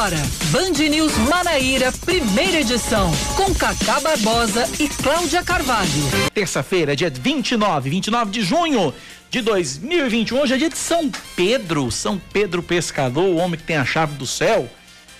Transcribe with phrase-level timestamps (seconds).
[0.00, 0.16] agora,
[0.50, 5.90] Band News Manaíra, primeira edição, com Cacá Barbosa e Cláudia Carvalho.
[6.32, 8.94] Terça-feira, dia 29, 29 de junho
[9.28, 10.40] de 2021.
[10.40, 14.14] Hoje é dia de São Pedro, São Pedro Pescador, o homem que tem a chave
[14.14, 14.66] do céu.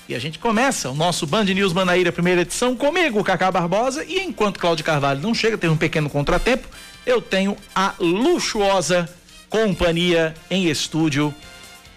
[0.08, 4.02] E a gente começa o nosso Band News Manaíra, primeira edição, comigo, Cacá Barbosa.
[4.04, 6.66] E enquanto Cláudio Carvalho não chega, tem um pequeno contratempo,
[7.04, 9.06] eu tenho a luxuosa
[9.50, 11.34] companhia em estúdio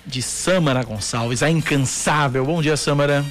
[0.06, 2.46] de Samara Gonçalves, a incansável.
[2.46, 3.26] Bom dia, Samara.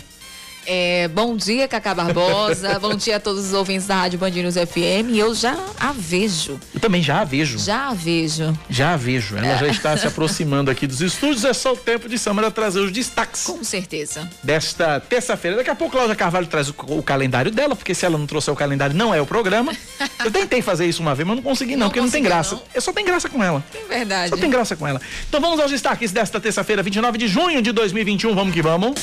[0.67, 2.79] É, bom dia, Cacá Barbosa.
[2.81, 5.17] bom dia a todos os ouvintes da Rádio Band News FM.
[5.17, 6.59] Eu já a vejo.
[6.73, 7.59] Eu também já a vejo.
[7.59, 8.57] Já a vejo.
[8.71, 9.37] Já a vejo.
[9.37, 9.59] Ela é.
[9.59, 11.45] já está se aproximando aqui dos estúdios.
[11.45, 13.43] É só o tempo de Samara trazer os destaques.
[13.43, 14.29] Com certeza.
[14.43, 15.57] Desta terça-feira.
[15.57, 18.53] Daqui a pouco Cláudia Carvalho traz o, o, calendário dela, porque se ela não trouxer
[18.55, 19.77] o calendário, não é o programa.
[20.25, 22.55] Eu tentei fazer isso uma vez, mas não consegui, não, não porque não tem graça.
[22.55, 22.63] Não.
[22.75, 23.65] Eu só tem graça com ela.
[23.75, 24.31] É verdade.
[24.31, 25.01] Só tem graça com ela.
[25.29, 28.35] Então vamos aos destaques desta terça-feira, 29 de junho de 2021.
[28.35, 28.95] Vamos que vamos.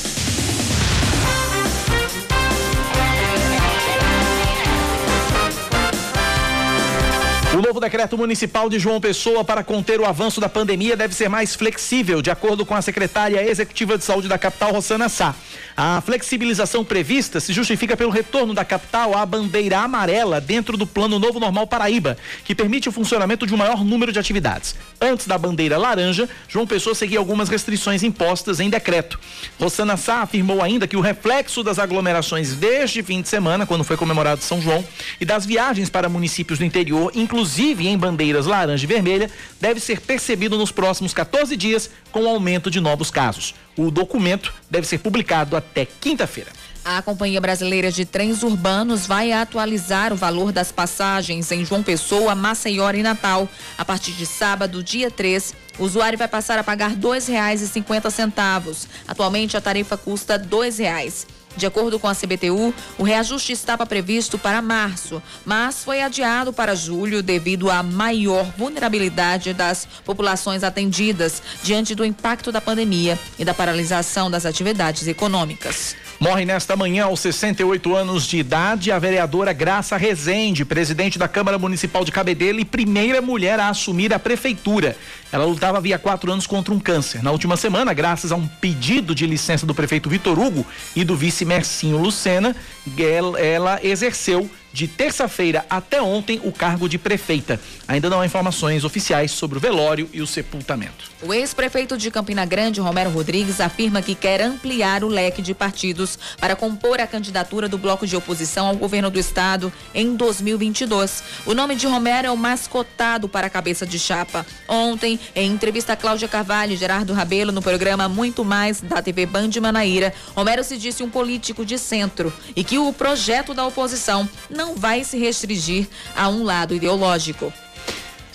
[7.60, 11.28] O novo decreto municipal de João Pessoa para conter o avanço da pandemia deve ser
[11.28, 15.34] mais flexível, de acordo com a secretária executiva de saúde da capital, Rosana Sá.
[15.76, 21.18] A flexibilização prevista se justifica pelo retorno da capital à bandeira amarela dentro do Plano
[21.18, 22.16] Novo Normal Paraíba,
[22.46, 24.74] que permite o funcionamento de um maior número de atividades.
[24.98, 29.20] Antes da bandeira laranja, João Pessoa seguia algumas restrições impostas em decreto.
[29.60, 33.98] Rosana Sá afirmou ainda que o reflexo das aglomerações deste fim de semana, quando foi
[33.98, 34.82] comemorado São João,
[35.20, 39.28] e das viagens para municípios do interior, inclusive inclusive em bandeiras laranja e vermelha,
[39.60, 43.54] deve ser percebido nos próximos 14 dias com o aumento de novos casos.
[43.76, 46.50] O documento deve ser publicado até quinta-feira.
[46.84, 52.34] A Companhia Brasileira de Trens Urbanos vai atualizar o valor das passagens em João Pessoa,
[52.34, 53.48] Maceió e Natal.
[53.76, 58.86] A partir de sábado, dia 3, o usuário vai passar a pagar R$ 2,50.
[59.06, 61.39] Atualmente a tarifa custa R$ 2,00.
[61.56, 66.74] De acordo com a CBTU, o reajuste estava previsto para março, mas foi adiado para
[66.74, 73.52] julho devido à maior vulnerabilidade das populações atendidas diante do impacto da pandemia e da
[73.52, 75.96] paralisação das atividades econômicas.
[76.20, 81.58] Morre nesta manhã, aos 68 anos de idade, a vereadora Graça Rezende, presidente da Câmara
[81.58, 84.94] Municipal de Cabedelo e primeira mulher a assumir a prefeitura.
[85.32, 87.22] Ela lutava havia quatro anos contra um câncer.
[87.22, 91.16] Na última semana, graças a um pedido de licença do prefeito Vitor Hugo e do
[91.16, 92.54] vice Mercinho Lucena,
[92.98, 97.60] ela, ela exerceu de terça-feira até ontem o cargo de prefeita.
[97.86, 101.10] Ainda não há informações oficiais sobre o velório e o sepultamento.
[101.22, 106.18] O ex-prefeito de Campina Grande, Romero Rodrigues, afirma que quer ampliar o leque de partidos
[106.38, 111.22] para compor a candidatura do bloco de oposição ao governo do estado em 2022.
[111.46, 114.46] O nome de Romero é o mais cotado para a cabeça de chapa.
[114.68, 119.26] Ontem, em entrevista a Cláudia Carvalho e Gerardo Rabelo no programa Muito Mais da TV
[119.26, 124.28] Band Manaíra, Romero se disse um político de centro e que o projeto da oposição
[124.48, 127.52] não vai se restringir a um lado ideológico.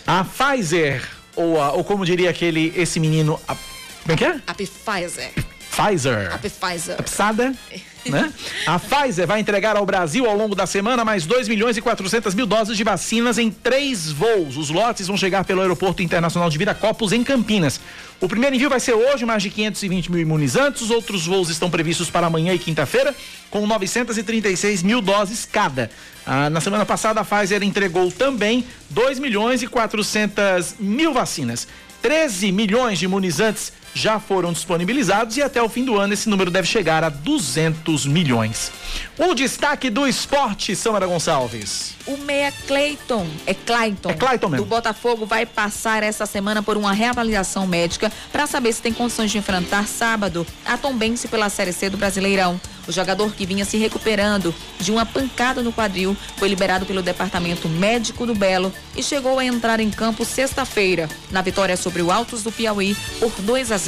[0.06, 1.04] A Pfizer,
[1.36, 3.56] ou, a, ou como diria aquele, esse menino, a,
[4.04, 4.40] como é que é?
[4.46, 5.32] A Pfizer.
[5.72, 6.34] Pfizer.
[6.34, 6.96] A Pfizer.
[7.00, 7.54] A Psada.
[8.06, 8.32] né?
[8.66, 12.34] A Pfizer vai entregar ao Brasil ao longo da semana mais 2 milhões e 400
[12.34, 14.58] mil doses de vacinas em três voos.
[14.58, 17.80] Os lotes vão chegar pelo Aeroporto Internacional de Viracopos, em Campinas.
[18.22, 20.82] O primeiro envio vai ser hoje, mais de 520 mil imunizantes.
[20.82, 23.14] Os outros voos estão previstos para amanhã e quinta-feira,
[23.50, 25.92] com 936 mil doses cada.
[26.26, 31.68] Ah, na semana passada, a Pfizer entregou também 2 milhões e 400 mil vacinas.
[32.02, 36.52] 13 milhões de imunizantes já foram disponibilizados e até o fim do ano esse número
[36.52, 38.70] deve chegar a 200 milhões.
[39.18, 41.96] O destaque do esporte, Samara Gonçalves.
[42.06, 44.66] O meia Clayton, é Clayton, é Clayton mesmo.
[44.66, 49.32] do Botafogo vai passar essa semana por uma reavaliação médica para saber se tem condições
[49.32, 52.60] de enfrentar sábado a Tombense pela Série C do Brasileirão.
[52.88, 57.68] O jogador que vinha se recuperando de uma pancada no quadril foi liberado pelo departamento
[57.68, 62.44] médico do Belo e chegou a entrar em campo sexta-feira na vitória sobre o Altos
[62.44, 63.85] do Piauí por 2 a 0,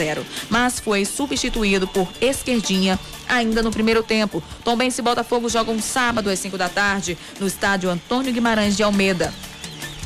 [0.50, 4.44] mas foi substituído por Esquerdinha ainda no primeiro tempo.
[4.64, 9.34] Tombense e Botafogo jogam sábado às 5 da tarde no estádio Antônio Guimarães de Almeida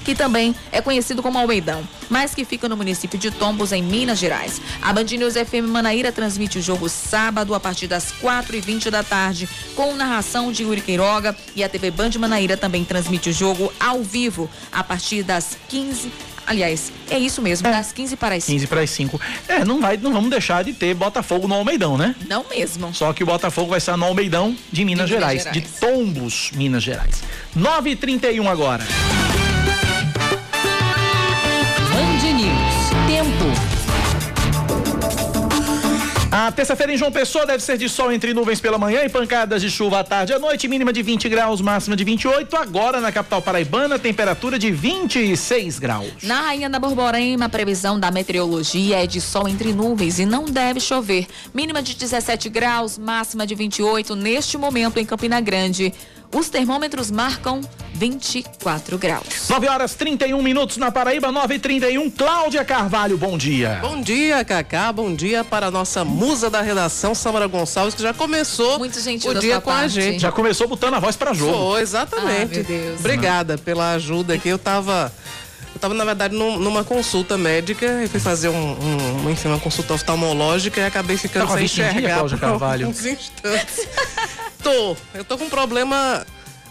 [0.04, 4.20] que também é conhecido como Almeidão, mas que fica no município de Tombos, em Minas
[4.20, 4.62] Gerais.
[4.82, 8.90] A Band News FM Manaíra transmite o jogo sábado a partir das 4 e 20
[8.90, 13.34] da tarde, com narração de Yuri Queiroga e a TV Band Manaíra também transmite o
[13.34, 16.12] jogo ao vivo a partir das 15
[16.46, 17.72] Aliás, é isso mesmo, é.
[17.72, 18.54] das 15 para as 5.
[18.54, 19.22] 15 para as 5.
[19.48, 22.16] É, não, vai, não vamos deixar de ter Botafogo no Almeidão, né?
[22.28, 22.94] Não mesmo.
[22.94, 25.80] Só que o Botafogo vai estar no Almeidão de Minas, de Gerais, Minas Gerais, de
[25.80, 27.24] Tombos, Minas Gerais.
[27.56, 28.84] 9h31 agora.
[36.34, 39.62] A terça-feira em João Pessoa deve ser de sol entre nuvens pela manhã e pancadas
[39.62, 42.56] de chuva à tarde e à noite, mínima de 20 graus, máxima de 28.
[42.56, 46.24] Agora na capital paraibana, temperatura de 26 graus.
[46.24, 50.46] Na Rainha da Borborema, a previsão da meteorologia é de sol entre nuvens e não
[50.46, 51.28] deve chover.
[51.54, 55.94] Mínima de 17 graus, máxima de 28 neste momento em Campina Grande.
[56.34, 57.62] Os termômetros marcam
[57.94, 59.50] 24 graus.
[59.50, 63.80] 9 horas 31 minutos na Paraíba, 9 e 31 Cláudia Carvalho, bom dia.
[63.82, 64.92] Bom dia, Cacá.
[64.94, 69.34] Bom dia para a nossa musa da redação, Samara Gonçalves, que já começou Muito o
[69.36, 69.94] dia com a parte.
[69.94, 70.20] gente.
[70.22, 71.52] Já começou botando a voz pra jogo.
[71.54, 72.54] Foi, exatamente.
[72.54, 73.00] Ah, meu Deus.
[73.00, 74.48] Obrigada pela ajuda aqui.
[74.48, 75.12] Eu tava.
[75.82, 78.54] Eu tava, na verdade, num- numa consulta médica e fui fazer um,
[79.26, 82.38] um- enfim, uma consulta oftalmológica e acabei ficando Tá com a sem dia, enxergar Cláudia
[82.38, 83.88] por alguns instantes.
[84.62, 84.96] tô.
[85.12, 86.24] Eu tô com um problema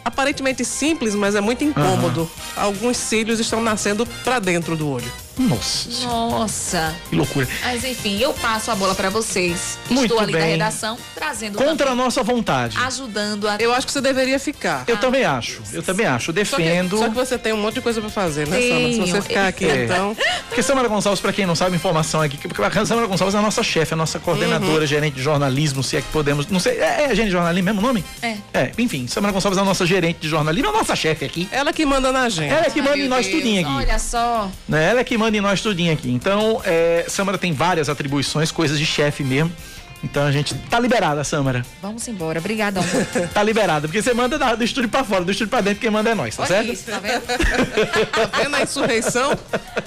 [0.04, 2.30] aparentemente simples, mas é muito incômodo.
[2.56, 5.12] Alguns cílios estão nascendo pra dentro do olho.
[5.40, 6.94] Nossa, Nossa.
[7.08, 7.48] que loucura.
[7.62, 9.78] Mas enfim, eu passo a bola para vocês.
[9.88, 10.50] Muito Estou ali da bem.
[10.52, 12.76] redação, trazendo Contra a nossa vontade.
[12.78, 14.84] ajudando a Eu acho que você deveria ficar.
[14.87, 16.26] Eu também acho, eu também acho.
[16.26, 16.98] Só que, Defendo.
[16.98, 18.92] só que você tem um monte de coisa pra fazer, né, Samara?
[18.92, 19.22] Se você Tenho.
[19.22, 19.84] ficar aqui, É.
[19.84, 20.16] então.
[20.48, 23.43] Porque Samara Gonçalves, pra quem não sabe, informação aqui, porque a Samara Gonçalves é a
[23.43, 26.46] nossa chefe, a nossa coordenadora, gerente de jornalismo, se é que podemos.
[26.48, 28.04] Não sei, é, é gerente de jornalismo mesmo o nome?
[28.22, 28.36] É.
[28.52, 31.48] É, enfim, Samara Gonçalves é a nossa gerente de jornalismo, é a nossa chefe aqui.
[31.50, 32.52] Ela que manda na gente.
[32.52, 33.76] Ela é que manda em nós Deus, tudinho aqui.
[33.76, 34.50] Olha só.
[34.70, 36.11] Ela é que manda em nós tudinho aqui.
[36.11, 39.53] Então, é, Samara tem várias atribuições, coisas de chefe mesmo.
[40.02, 41.64] Então a gente tá liberada, Samara.
[41.82, 42.38] Vamos embora.
[42.38, 42.82] Obrigadão.
[43.35, 43.87] Tá liberada.
[43.87, 46.14] Porque você manda da- do estúdio pra fora, do estúdio pra dentro, quem manda é
[46.14, 46.73] nós, tá Olha certo?
[46.73, 47.20] isso, tá vendo?
[48.11, 49.38] Tá vendo a insurreição?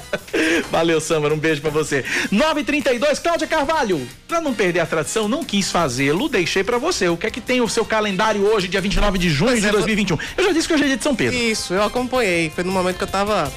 [0.72, 1.34] Valeu, Samara.
[1.34, 2.04] Um beijo pra você.
[2.32, 4.08] 932, Cláudia Carvalho.
[4.28, 7.08] Pra não perder a tradição, não quis fazê-lo, deixei pra você.
[7.10, 9.68] O que é que tem o seu calendário hoje, dia 29 de junho Pois de
[9.68, 10.18] é, 2021?
[10.38, 11.38] Eu já disse que hoje é dia de São Pedro.
[11.38, 12.50] Isso, eu acompanhei.
[12.50, 13.52] Foi no momento que eu tava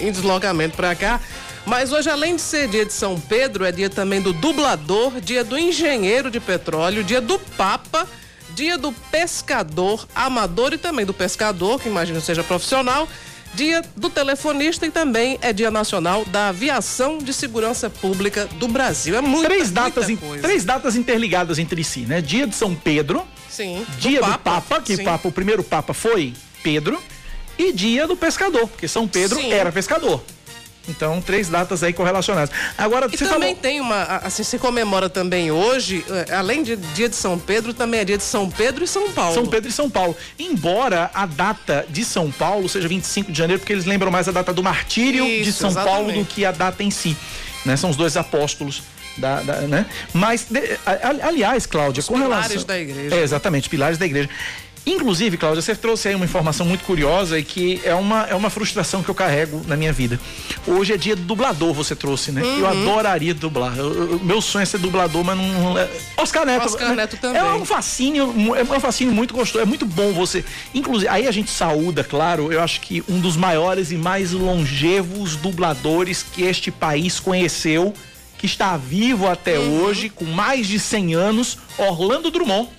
[0.00, 1.20] em deslocamento pra cá.
[1.66, 5.44] Mas hoje, além de ser dia de São Pedro, é dia também do dublador, dia
[5.44, 8.08] do engenheiro de petróleo, dia do Papa,
[8.54, 13.08] dia do pescador amador e também do pescador, que imagino seja profissional,
[13.54, 19.16] dia do telefonista e também é dia nacional da aviação de segurança pública do Brasil.
[19.16, 20.42] É muito Três datas, in- coisa.
[20.42, 22.20] três datas interligadas entre si, né?
[22.20, 23.84] Dia de São Pedro, Sim.
[23.98, 25.04] dia do Papa, que sim.
[25.04, 26.32] Papa, o primeiro Papa foi
[26.62, 27.00] Pedro,
[27.58, 29.52] e dia do pescador, porque São Pedro Sim.
[29.52, 30.22] era pescador.
[30.88, 32.50] Então, três datas aí correlacionadas.
[32.76, 33.56] Agora, E você também falou...
[33.62, 38.00] tem uma, assim, se comemora também hoje, eh, além de dia de São Pedro, também
[38.00, 39.34] é dia de São Pedro e São Paulo.
[39.34, 40.16] São Pedro e São Paulo.
[40.38, 44.32] Embora a data de São Paulo seja 25 de janeiro, porque eles lembram mais a
[44.32, 46.18] data do martírio de Isso, São Paulo exatamente.
[46.18, 47.16] do que a data em si.
[47.64, 47.76] Né?
[47.76, 48.82] São os dois apóstolos.
[49.16, 49.84] Da, da- né?
[50.14, 52.64] Mas, de- a- aliás, Cláudia, Os com pilares relação.
[52.66, 53.14] da igreja.
[53.16, 54.30] É, exatamente, pilares da igreja.
[54.86, 58.48] Inclusive, Cláudia, você trouxe aí uma informação muito curiosa e que é uma, é uma
[58.48, 60.18] frustração que eu carrego na minha vida.
[60.66, 62.40] Hoje é dia do dublador, você trouxe, né?
[62.42, 62.66] Eu Uhum.
[62.66, 63.76] adoraria dublar.
[63.76, 65.78] Eu- eu- meu sonho é ser dublador, mas não.
[65.78, 66.64] é- Oscar Neto.
[66.64, 66.94] Oscar né?
[66.96, 67.40] Neto também.
[67.40, 69.62] É um fascínio, é um fascínio muito gostoso.
[69.62, 70.44] É muito bom você.
[70.74, 75.36] Inclusive, aí a gente saúda, claro, eu acho que um dos maiores e mais longevos
[75.36, 77.92] dubladores que este país conheceu,
[78.38, 79.82] que está vivo até Uhum.
[79.82, 82.70] hoje, com mais de 100 anos, Orlando Drummond.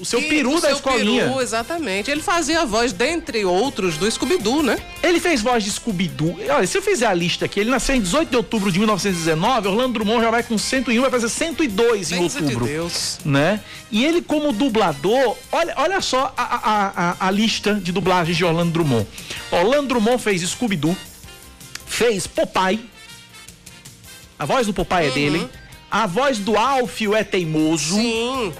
[0.00, 1.26] O seu E peru o da seu escolinha.
[1.26, 2.10] Peru, exatamente.
[2.10, 4.76] Ele fazia a voz, dentre outros, do Scooby-Doo, né?
[5.02, 6.36] Ele fez voz de Scooby-Doo.
[6.50, 9.68] Olha, se eu fizer a lista aqui, ele nasceu em 18 de outubro de 1919,
[9.68, 12.66] Orlando Drummond já vai com 101, vai fazer 102 em Bênção de outubro.
[12.66, 13.20] Deus.
[13.24, 13.60] Né?
[13.92, 18.44] E ele como dublador, olha, olha só a, a, a, a lista de dublagens de
[18.44, 19.06] Orlando Drummond.
[19.52, 20.96] Orlando Drummond fez Scooby-Doo,
[21.86, 22.80] fez Popeye,
[24.38, 25.14] a voz do Popeye é Uhum.
[25.14, 25.48] dele,
[25.90, 28.52] a voz do Alfio é teimoso, Sim.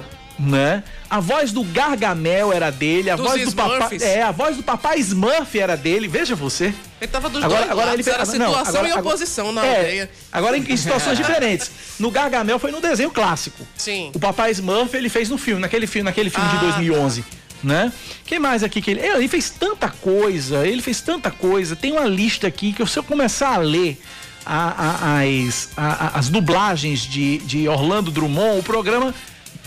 [0.42, 0.82] Né?
[1.08, 4.02] A voz do Gargamel era dele, a Dos voz do papai, Smurfs.
[4.02, 6.08] é, a voz do papai Smurf era dele.
[6.08, 6.75] Veja você.
[7.00, 9.52] Ele tava dos Agora, dois agora lados, ele era não, situação agora- e agora- oposição
[9.52, 10.11] na é, aldeia.
[10.32, 11.70] Agora em, em situações diferentes.
[11.99, 13.66] No Gargamel foi no desenho clássico.
[13.76, 14.11] Sim.
[14.14, 17.25] O papai Smurf ele fez no filme, naquele filme, naquele filme de Ah, 2011.
[17.62, 17.92] Né?
[18.26, 19.00] Quem mais aqui que ele.
[19.00, 21.76] Ele fez tanta coisa, ele fez tanta coisa.
[21.76, 24.00] Tem uma lista aqui que se eu começar a ler
[24.44, 29.14] a- a- as, a- a- as dublagens de, de Orlando Drummond, o programa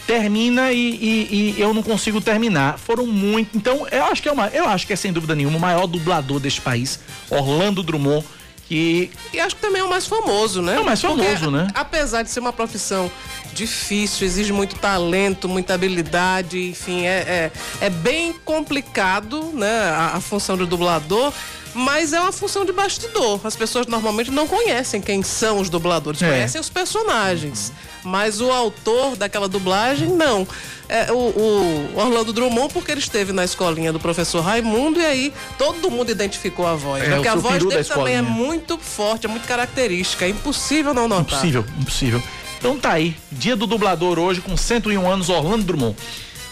[0.06, 2.78] termina e, e- e eu não consigo terminar.
[2.78, 3.56] Foram muito.
[3.58, 4.48] Então, eu acho que é uma.
[4.48, 8.26] Eu acho que é sem dúvida nenhuma o maior dublador deste país, Orlando Drummond,
[8.68, 10.76] que E acho que também é o mais famoso, né?
[10.76, 11.68] É o mais Porque, famoso, né?
[11.74, 13.12] Apesar de ser uma profissão
[13.54, 19.90] difícil, exige muito talento, muita habilidade, enfim, é, é, é bem complicado, né?
[19.92, 21.32] A, a função de dublador.
[21.76, 23.42] Mas é uma função de bastidor.
[23.44, 26.30] As pessoas normalmente não conhecem quem são os dubladores, É.
[26.30, 27.74] conhecem os personagens.
[28.02, 30.48] Mas o autor daquela dublagem, não.
[30.88, 35.34] É, o, o Orlando Drummond, porque ele esteve na escolinha do professor Raimundo, e aí
[35.58, 37.04] todo mundo identificou a voz.
[37.04, 37.16] É, né?
[37.16, 40.24] Porque a voz dele também é muito forte, é muito característica.
[40.26, 41.24] É impossível não notar.
[41.40, 42.24] Impossível, impossível.
[42.58, 45.96] Então tá aí, dia do dublador hoje com 101 anos, Orlando Drummond.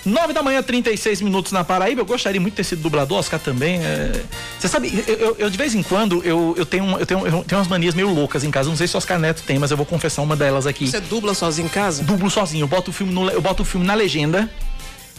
[0.05, 2.01] 9 da manhã, 36 minutos na Paraíba.
[2.01, 3.79] Eu gostaria muito de ter sido dublador, Oscar também.
[3.83, 4.23] É...
[4.59, 7.43] Você sabe, eu, eu, eu, de vez em quando eu, eu, tenho, eu, tenho, eu
[7.43, 8.69] tenho umas manias meio loucas em casa.
[8.69, 10.87] Não sei se o Oscar Neto tem, mas eu vou confessar uma delas aqui.
[10.87, 12.03] Você dubla sozinho em casa?
[12.03, 12.63] Dublo sozinho.
[12.63, 14.49] Eu boto o filme, no, eu boto o filme na legenda.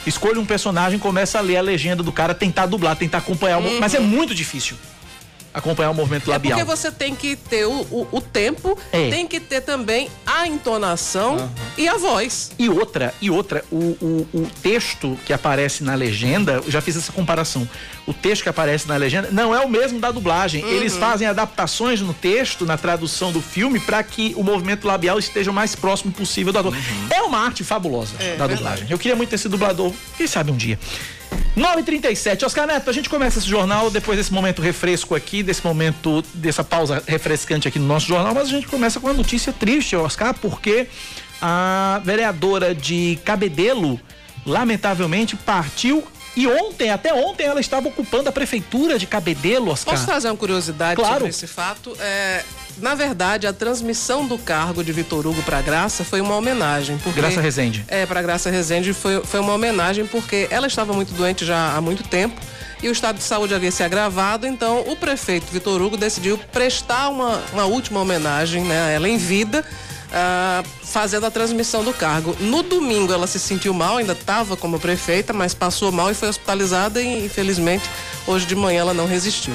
[0.06, 3.58] Escolho um personagem, começo a ler a legenda do cara, tentar dublar, tentar acompanhar.
[3.58, 3.80] Uhum.
[3.80, 4.76] Mas é muito difícil
[5.54, 6.58] acompanhar o movimento labial.
[6.58, 9.08] É porque você tem que ter o, o, o tempo, é.
[9.08, 11.48] tem que ter também a entonação uhum.
[11.78, 12.50] e a voz.
[12.58, 16.96] E outra, e outra, o, o, o texto que aparece na legenda, eu já fiz
[16.96, 17.68] essa comparação.
[18.06, 20.64] O texto que aparece na legenda não é o mesmo da dublagem.
[20.64, 20.70] Uhum.
[20.70, 25.50] Eles fazem adaptações no texto, na tradução do filme, para que o movimento labial esteja
[25.50, 26.74] o mais próximo possível do ator.
[26.74, 27.08] Uhum.
[27.10, 28.64] É uma arte fabulosa é, da dublagem.
[28.64, 28.92] Verdade.
[28.92, 30.78] Eu queria muito ter sido dublador, quem sabe um dia.
[31.56, 32.44] 9h37.
[32.44, 36.64] Oscar Neto, a gente começa esse jornal depois desse momento refresco aqui, desse momento, dessa
[36.64, 40.34] pausa refrescante aqui no nosso jornal, mas a gente começa com uma notícia triste, Oscar,
[40.34, 40.88] porque
[41.40, 44.00] a vereadora de Cabedelo,
[44.44, 46.04] lamentavelmente, partiu
[46.36, 49.94] e ontem, até ontem, ela estava ocupando a prefeitura de Cabedelo, Oscar.
[49.94, 51.14] Posso trazer uma curiosidade claro.
[51.14, 51.96] sobre esse fato?
[52.00, 52.42] É,
[52.78, 56.98] na verdade, a transmissão do cargo de Vitor Hugo para Graça foi uma homenagem.
[56.98, 57.84] Porque, Graça Rezende.
[57.88, 61.80] É, para Graça Rezende foi, foi uma homenagem porque ela estava muito doente já há
[61.80, 62.40] muito tempo
[62.82, 67.08] e o estado de saúde havia se agravado, então o prefeito Vitor Hugo decidiu prestar
[67.08, 69.64] uma, uma última homenagem né, a ela em vida.
[70.04, 72.36] Uh, fazendo a transmissão do cargo.
[72.38, 76.28] No domingo ela se sentiu mal, ainda estava como prefeita, mas passou mal e foi
[76.28, 77.82] hospitalizada e infelizmente
[78.24, 79.54] hoje de manhã ela não resistiu.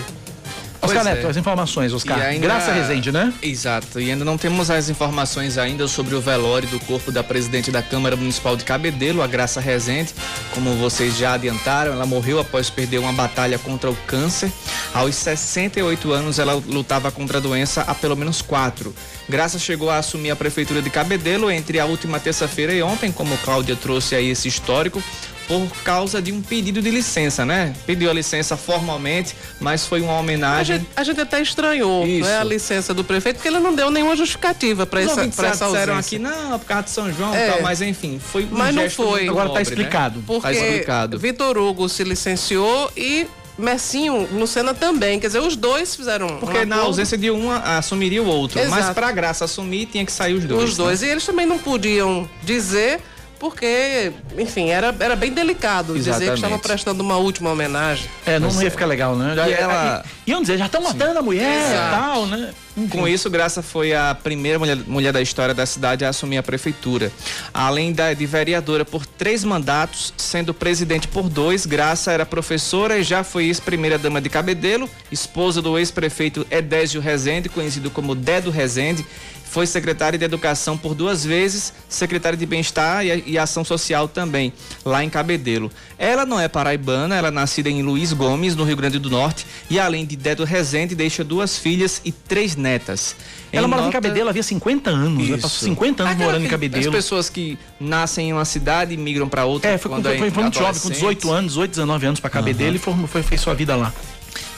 [0.81, 1.29] Oscar Neto, é.
[1.29, 2.19] as informações, Oscar.
[2.21, 2.47] Ainda...
[2.47, 3.33] Graça Rezende, né?
[3.41, 3.99] Exato.
[3.99, 7.81] E ainda não temos as informações ainda sobre o velório do corpo da presidente da
[7.81, 10.13] Câmara Municipal de Cabedelo, a Graça Rezende.
[10.53, 14.51] Como vocês já adiantaram, ela morreu após perder uma batalha contra o câncer.
[14.93, 18.93] Aos 68 anos, ela lutava contra a doença há pelo menos quatro.
[19.27, 23.37] Graça chegou a assumir a prefeitura de Cabedelo entre a última terça-feira e ontem, como
[23.39, 25.03] Cláudia trouxe aí esse histórico
[25.49, 27.73] por causa de um pedido de licença, né?
[27.87, 30.75] Pediu a licença formalmente, mas foi uma homenagem.
[30.75, 33.89] A gente, a gente até estranhou né, a licença do prefeito, porque ele não deu
[33.89, 35.97] nenhuma justificativa para essa, pra essa ausência.
[35.97, 37.49] aqui, não, por causa de São João é.
[37.49, 39.27] tal, mas enfim, foi um Mas não foi.
[39.27, 40.19] Agora está explicado.
[40.19, 40.23] Né?
[40.27, 41.17] Porque tá explicado.
[41.17, 43.25] Vitor Hugo se licenciou e
[43.57, 45.19] Messinho, Lucena também.
[45.19, 46.37] Quer dizer, os dois fizeram.
[46.37, 48.59] Porque na ausência de um assumiria o outro.
[48.59, 48.71] Exato.
[48.71, 50.69] Mas para graça assumir, tinha que sair os dois.
[50.69, 51.01] Os dois.
[51.01, 51.07] Né?
[51.07, 53.01] E eles também não podiam dizer
[53.39, 56.19] porque, enfim, era, era bem delicado Exatamente.
[56.19, 58.09] dizer que estavam prestando uma última homenagem.
[58.25, 59.33] É, não, não ia ficar legal, né?
[59.35, 60.03] Já, e ela...
[60.27, 62.53] Iam dizer, já estão matando a mulher e tal, né?
[62.89, 66.43] Com isso, Graça foi a primeira mulher, mulher, da história da cidade a assumir a
[66.43, 67.11] prefeitura.
[67.53, 73.03] Além da, de vereadora por três mandatos, sendo presidente por dois, Graça era professora e
[73.03, 79.05] já foi ex-primeira-dama de Cabedelo, esposa do ex-prefeito Edésio Rezende, conhecido como Dedo Rezende,
[79.49, 84.53] foi secretária de Educação por duas vezes, secretária de Bem-Estar e, Ação Social também,
[84.85, 85.71] lá em Cabedelo.
[85.97, 89.47] Ela não é paraibana, ela é nascida em Luiz Gomes, no Rio Grande do Norte,
[89.69, 93.15] e além de Dedo Rezende, deixa duas filhas e três netas.
[93.51, 93.97] Ela morava nota...
[93.97, 95.37] em Cabedelo havia 50 anos, né?
[95.37, 96.85] Passou 50 anos Aquela morando em Cabedelo.
[96.85, 99.71] As pessoas que nascem em uma cidade e migram para outra.
[99.71, 102.69] É, foi, foi, foi, foi muito jovem, com 18 anos, 18, 19 anos para Cabedelo
[102.69, 102.75] uhum.
[102.75, 103.91] e foi, foi, fez sua vida lá.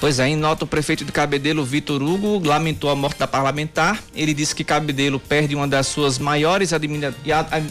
[0.01, 4.01] Pois é, em nota o prefeito de Cabedelo, Vitor Hugo, lamentou a morte da parlamentar.
[4.15, 7.13] Ele disse que Cabedelo perde uma das suas maiores admira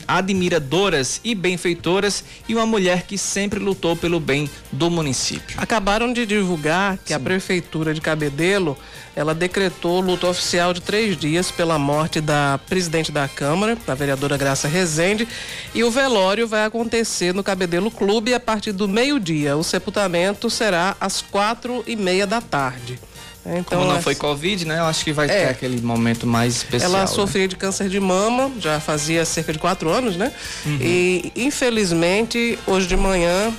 [0.06, 5.56] admiradoras e benfeitoras e uma mulher que sempre lutou pelo bem do município.
[5.60, 7.14] Acabaram de divulgar que Sim.
[7.14, 8.78] a prefeitura de Cabedelo
[9.16, 14.36] ela decretou luto oficial de três dias pela morte da presidente da Câmara, a vereadora
[14.36, 15.26] Graça Rezende,
[15.74, 19.56] e o velório vai acontecer no Cabedelo Clube a partir do meio-dia.
[19.56, 22.98] O sepultamento será às quatro e meia da tarde.
[23.44, 24.78] Então, Como não foi Covid, né?
[24.78, 26.90] Eu acho que vai é, ter aquele momento mais especial.
[26.90, 27.06] Ela né?
[27.06, 30.30] sofria de câncer de mama, já fazia cerca de quatro anos, né?
[30.66, 30.78] Uhum.
[30.80, 33.52] E infelizmente, hoje de manhã,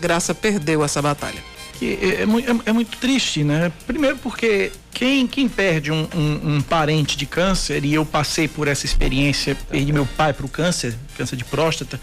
[0.00, 1.40] Graça perdeu essa batalha
[1.78, 3.70] que é, é, é, é, muito triste, né?
[3.86, 8.66] Primeiro porque quem, quem perde um, um, um, parente de câncer, e eu passei por
[8.66, 12.00] essa experiência, perdi meu pai para o câncer, câncer de próstata,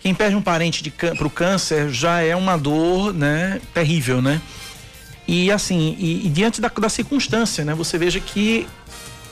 [0.00, 3.60] quem perde um parente para o câncer já é uma dor, né?
[3.72, 4.40] Terrível, né?
[5.28, 7.74] E assim, e, e diante da, da circunstância, né?
[7.74, 8.66] Você veja que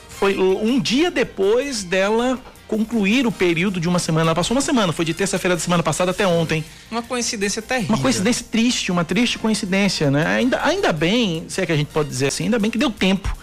[0.07, 4.25] foi um dia depois dela concluir o período de uma semana.
[4.25, 6.63] Ela passou uma semana, foi de terça-feira da semana passada até ontem.
[6.91, 7.95] Uma coincidência terrível.
[7.95, 10.25] Uma coincidência triste, uma triste coincidência, né?
[10.27, 12.91] Ainda, ainda bem, se é que a gente pode dizer assim, ainda bem que deu
[12.91, 13.35] tempo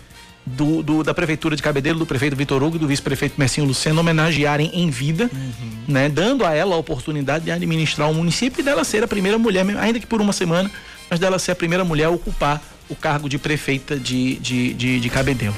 [0.46, 4.00] do, do da prefeitura de Cabedelo, do prefeito Vitor Hugo e do vice-prefeito Mercinho Luceno
[4.00, 5.52] homenagearem em vida, uhum.
[5.88, 6.08] né?
[6.08, 9.64] Dando a ela a oportunidade de administrar o município e dela ser a primeira mulher,
[9.78, 10.70] ainda que por uma semana,
[11.14, 14.98] mas dela ser a primeira mulher a ocupar o cargo de prefeita de, de, de,
[14.98, 15.54] de Cabedelo.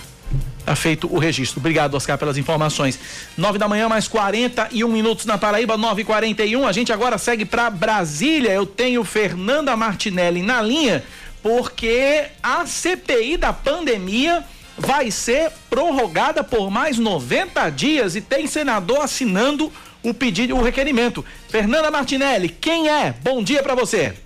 [0.66, 1.60] Tá feito o registro.
[1.60, 2.98] Obrigado, Oscar, pelas informações.
[3.38, 7.46] 9 da manhã, mais 41 minutos na Paraíba, 9 h 41 A gente agora segue
[7.46, 8.50] para Brasília.
[8.50, 11.02] Eu tenho Fernanda Martinelli na linha,
[11.42, 14.44] porque a CPI da pandemia
[14.76, 19.72] vai ser prorrogada por mais 90 dias e tem senador assinando
[20.02, 21.24] o pedido, o requerimento.
[21.48, 23.14] Fernanda Martinelli, quem é?
[23.22, 24.25] Bom dia para você.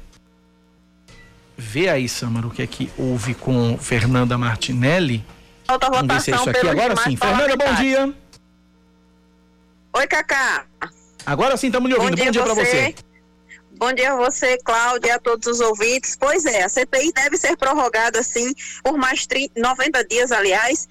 [1.62, 5.22] Vê aí, Samara, o que é que houve com Fernanda Martinelli.
[5.66, 6.66] Falta Vamos ver se é isso aqui.
[6.66, 7.16] Agora sim.
[7.18, 8.14] Fernanda, bom dia.
[9.92, 10.64] Oi, Cacá.
[11.26, 12.16] Agora sim, estamos lhe ouvindo.
[12.16, 12.94] Bom dia, dia para você.
[13.72, 16.16] Bom dia a você, Cláudia, a todos os ouvintes.
[16.18, 20.88] Pois é, a CPI deve ser prorrogada, sim, por mais 30, 90 dias, aliás,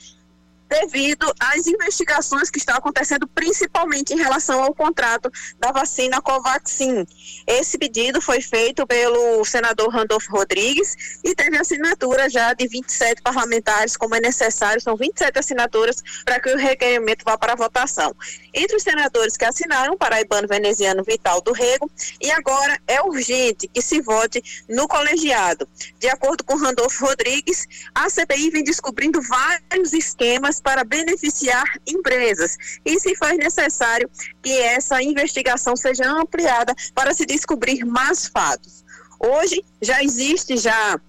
[0.70, 7.06] devido às investigações que estão acontecendo, principalmente em relação ao contrato da vacina Covaxin.
[7.48, 13.98] Esse pedido foi feito pelo senador Randolfo Rodrigues e teve assinatura já de 27 parlamentares,
[13.98, 18.16] como é necessário, são 27 assinaturas para que o requerimento vá para votação.
[18.54, 21.90] Entre os senadores que assinaram, paraibano veneziano Vital do Rego,
[22.22, 25.68] e agora é urgente que se vote no colegiado.
[25.98, 33.00] De acordo com Randolfo Rodrigues, a CPI vem descobrindo vários esquemas para beneficiar empresas e
[33.00, 34.10] se faz necessário
[34.42, 38.84] que essa investigação seja ampliada para se descobrir mais fatos.
[39.20, 41.00] Hoje já existe já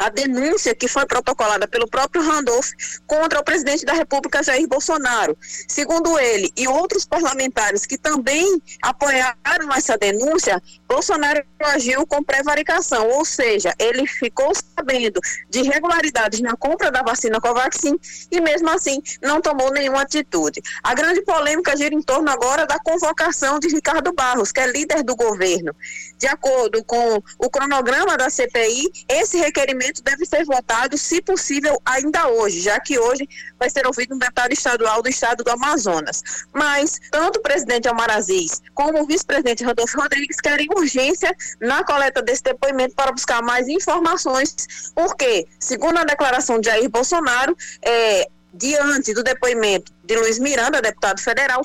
[0.00, 2.70] a denúncia que foi protocolada pelo próprio Randolph
[3.06, 5.36] contra o presidente da República, Jair Bolsonaro.
[5.68, 13.24] Segundo ele e outros parlamentares que também apoiaram essa denúncia, Bolsonaro agiu com prevaricação, ou
[13.24, 17.96] seja, ele ficou sabendo de irregularidades na compra da vacina Covaxin
[18.28, 20.60] e mesmo assim não tomou nenhuma atitude.
[20.82, 25.04] A grande polêmica gira em torno agora da convocação de Ricardo Barros, que é líder
[25.04, 25.72] do governo.
[26.18, 32.26] De acordo com o cronograma da CPI, esse requerimento deve ser votado, se possível, ainda
[32.28, 33.28] hoje, já que hoje
[33.60, 36.20] vai ser ouvido um deputado estadual do estado do Amazonas.
[36.52, 42.22] Mas tanto o presidente Almar Aziz como o vice-presidente Rodolfo Rodrigues querem urgência na coleta
[42.22, 49.14] desse depoimento para buscar mais informações, porque, segundo a declaração de Jair Bolsonaro, é, diante
[49.14, 51.64] do depoimento de Luiz Miranda, deputado federal,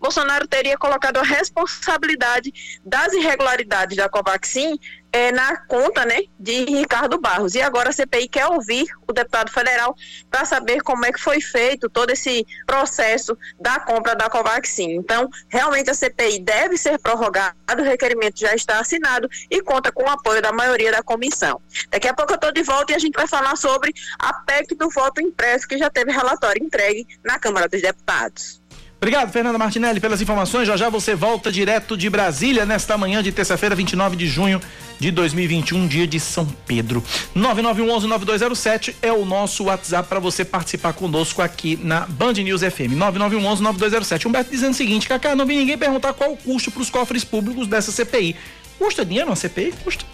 [0.00, 2.52] Bolsonaro teria colocado a responsabilidade
[2.84, 4.78] das irregularidades da Covaxin
[5.12, 7.54] é, na conta né, de Ricardo Barros.
[7.54, 9.94] E agora a CPI quer ouvir o deputado federal
[10.30, 14.92] para saber como é que foi feito todo esse processo da compra da Covaxin.
[14.92, 20.04] Então, realmente a CPI deve ser prorrogada, o requerimento já está assinado e conta com
[20.04, 21.60] o apoio da maioria da comissão.
[21.90, 24.74] Daqui a pouco eu estou de volta e a gente vai falar sobre a PEC
[24.74, 28.61] do voto impresso, que já teve relatório entregue na Câmara dos Deputados.
[29.02, 30.68] Obrigado, Fernanda Martinelli, pelas informações.
[30.68, 34.60] Já já você volta direto de Brasília nesta manhã de terça-feira, 29 de junho
[35.00, 37.02] de 2021, dia de São Pedro.
[37.36, 42.94] 9911-9207 é o nosso WhatsApp para você participar conosco aqui na Band News FM.
[42.94, 44.26] 9911-9207.
[44.26, 47.24] Humberto dizendo o seguinte, Cacá, não vi ninguém perguntar qual o custo para os cofres
[47.24, 48.36] públicos dessa CPI.
[48.78, 49.74] Custa dinheiro uma CPI?
[49.82, 50.04] Custa.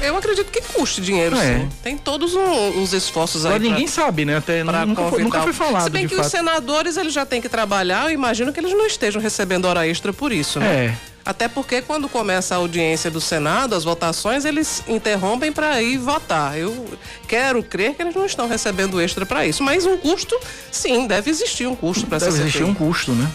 [0.00, 1.58] Eu acredito que custe dinheiro, é.
[1.58, 1.68] sim.
[1.82, 3.52] Tem todos um, os esforços aí.
[3.52, 4.36] Mas ninguém sabe, né?
[4.36, 5.84] Até nunca foi, nunca foi falado.
[5.84, 6.26] Se bem que fato.
[6.26, 9.86] os senadores eles já têm que trabalhar, eu imagino que eles não estejam recebendo hora
[9.86, 10.86] extra por isso, né?
[10.86, 11.16] É.
[11.26, 16.56] Até porque quando começa a audiência do Senado, as votações, eles interrompem para ir votar.
[16.56, 16.86] Eu
[17.26, 19.62] quero crer que eles não estão recebendo extra para isso.
[19.62, 20.38] Mas um custo,
[20.70, 23.30] sim, deve existir um custo para essa Deve existir um custo, né?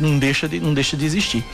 [0.00, 1.44] Não deixa de, não deixa de existir.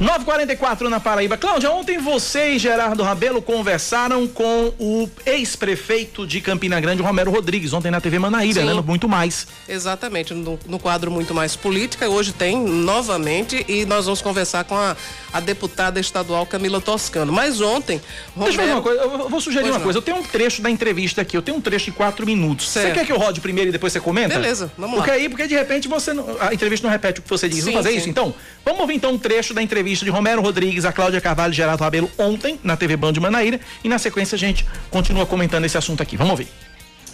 [0.00, 1.36] 944 na Paraíba.
[1.36, 7.72] Cláudia, ontem você e Gerardo Rabelo conversaram com o ex-prefeito de Campina Grande, Romero Rodrigues,
[7.72, 8.72] ontem na TV Manaíra, né?
[8.80, 9.46] Muito Mais.
[9.68, 14.76] Exatamente, no, no quadro Muito Mais Política, hoje tem novamente e nós vamos conversar com
[14.76, 14.96] a
[15.32, 17.32] a deputada estadual Camila Toscano.
[17.32, 18.00] Mas ontem,
[18.34, 18.56] Romero...
[18.56, 19.84] Deixa eu uma coisa, eu vou sugerir pois uma não.
[19.84, 19.98] coisa.
[19.98, 22.68] Eu tenho um trecho da entrevista aqui, eu tenho um trecho de quatro minutos.
[22.68, 22.88] Certo.
[22.88, 24.34] Você quer que eu rode primeiro e depois você comenta?
[24.34, 25.16] Beleza, vamos porque lá.
[25.16, 27.58] Aí, porque de repente você não, a entrevista não repete o que você diz.
[27.58, 27.98] Sim, vamos fazer sim.
[27.98, 28.34] isso então?
[28.64, 31.82] Vamos ouvir então um trecho da entrevista de Romero Rodrigues, a Cláudia Carvalho e Geraldo
[31.82, 35.76] Rabelo ontem na TV Band de Manaíra e na sequência a gente continua comentando esse
[35.76, 36.16] assunto aqui.
[36.16, 36.48] Vamos ouvir.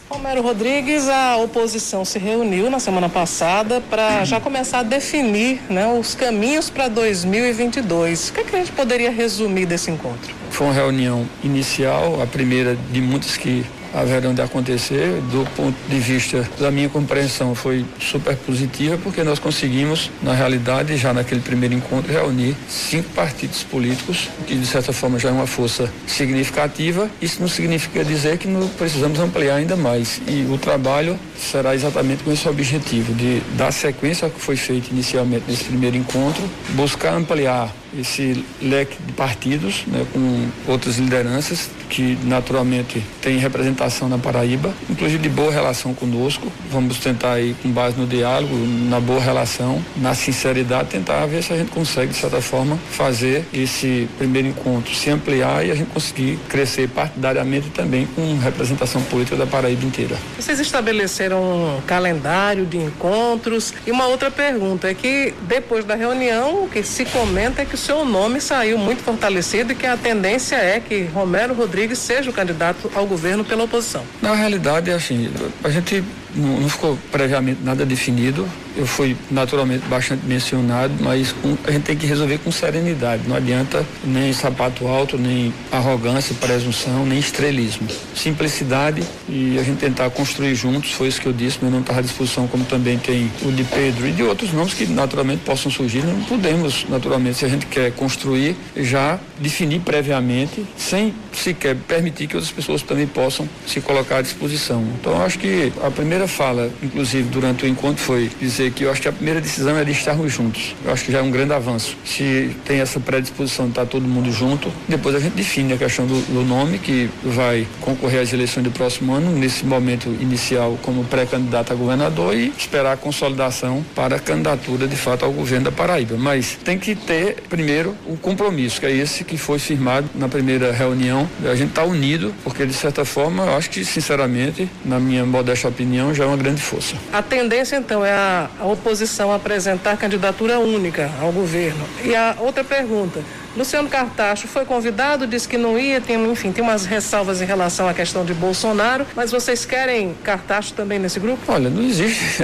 [0.09, 5.87] Romero Rodrigues, a oposição se reuniu na semana passada para já começar a definir né,
[5.87, 8.29] os caminhos para 2022.
[8.29, 10.35] O que, é que a gente poderia resumir desse encontro?
[10.51, 15.21] Foi uma reunião inicial, a primeira de muitas que haverão de acontecer.
[15.31, 20.97] Do ponto de vista da minha compreensão, foi super positiva, porque nós conseguimos, na realidade,
[20.97, 25.47] já naquele primeiro encontro, reunir cinco partidos políticos, que de certa forma já é uma
[25.47, 27.09] força significativa.
[27.21, 30.21] Isso não significa dizer que não precisamos ampliar ainda mais.
[30.27, 34.91] E o trabalho será exatamente com esse objetivo, de dar sequência ao que foi feito
[34.91, 42.19] inicialmente nesse primeiro encontro, buscar ampliar esse leque de partidos, né, com outras lideranças que
[42.25, 46.51] naturalmente têm representação na Paraíba, inclusive de boa relação conosco.
[46.71, 48.55] Vamos tentar aí, com base no diálogo,
[48.89, 53.45] na boa relação, na sinceridade, tentar ver se a gente consegue, de certa forma, fazer
[53.53, 59.37] esse primeiro encontro se ampliar e a gente conseguir crescer partidariamente também com representação política
[59.37, 60.17] da Paraíba inteira.
[60.39, 66.65] Vocês estabeleceram um calendário de encontros e uma outra pergunta é que depois da reunião
[66.65, 70.57] o que se comenta é que seu nome saiu muito fortalecido e que a tendência
[70.57, 74.03] é que Romero Rodrigues seja o candidato ao governo pela oposição.
[74.23, 75.31] Na realidade, é assim,
[75.63, 76.03] a gente
[76.35, 78.47] não, não ficou previamente nada definido.
[78.77, 83.23] Eu fui naturalmente bastante mencionado, mas com, a gente tem que resolver com serenidade.
[83.27, 87.87] Não adianta nem sapato alto, nem arrogância, presunção, nem estrelismo.
[88.17, 91.97] Simplicidade e a gente tentar construir juntos, foi isso que eu disse, meu nome está
[91.97, 95.71] à disposição, como também tem o de Pedro e de outros nomes que naturalmente possam
[95.71, 96.03] surgir.
[96.03, 102.37] Não podemos, naturalmente, se a gente quer construir, já definir previamente, sem sequer permitir que
[102.37, 104.83] outras pessoas também possam se colocar à disposição.
[105.01, 109.01] Então, acho que a primeira fala, inclusive durante o encontro, foi dizer que eu acho
[109.01, 110.75] que a primeira decisão é de estarmos juntos.
[110.85, 111.97] Eu acho que já é um grande avanço.
[112.05, 116.07] Se tem essa predisposição de estar todo mundo junto, depois a gente define a questão
[116.07, 121.05] do, do nome que vai concorrer às eleições do próximo ano, nesse momento inicial como
[121.05, 125.73] pré-candidato a governador e esperar a consolidação para a candidatura de fato ao governo da
[125.73, 126.17] Paraíba.
[126.17, 130.73] Mas tem que ter primeiro o compromisso, que é esse que foi firmado na primeira
[130.73, 131.29] reunião.
[131.45, 135.69] A gente está unido, porque de certa forma, eu acho que sinceramente, na minha modesta
[135.69, 136.95] opinião, já é uma grande força.
[137.13, 141.85] A tendência então é a, a oposição apresentar candidatura única ao governo.
[142.05, 143.21] E a outra pergunta,
[143.57, 147.89] Luciano Cartacho foi convidado, disse que não ia, tem, enfim, tem umas ressalvas em relação
[147.89, 151.41] à questão de Bolsonaro, mas vocês querem Cartacho também nesse grupo?
[151.49, 152.43] Olha, não existe.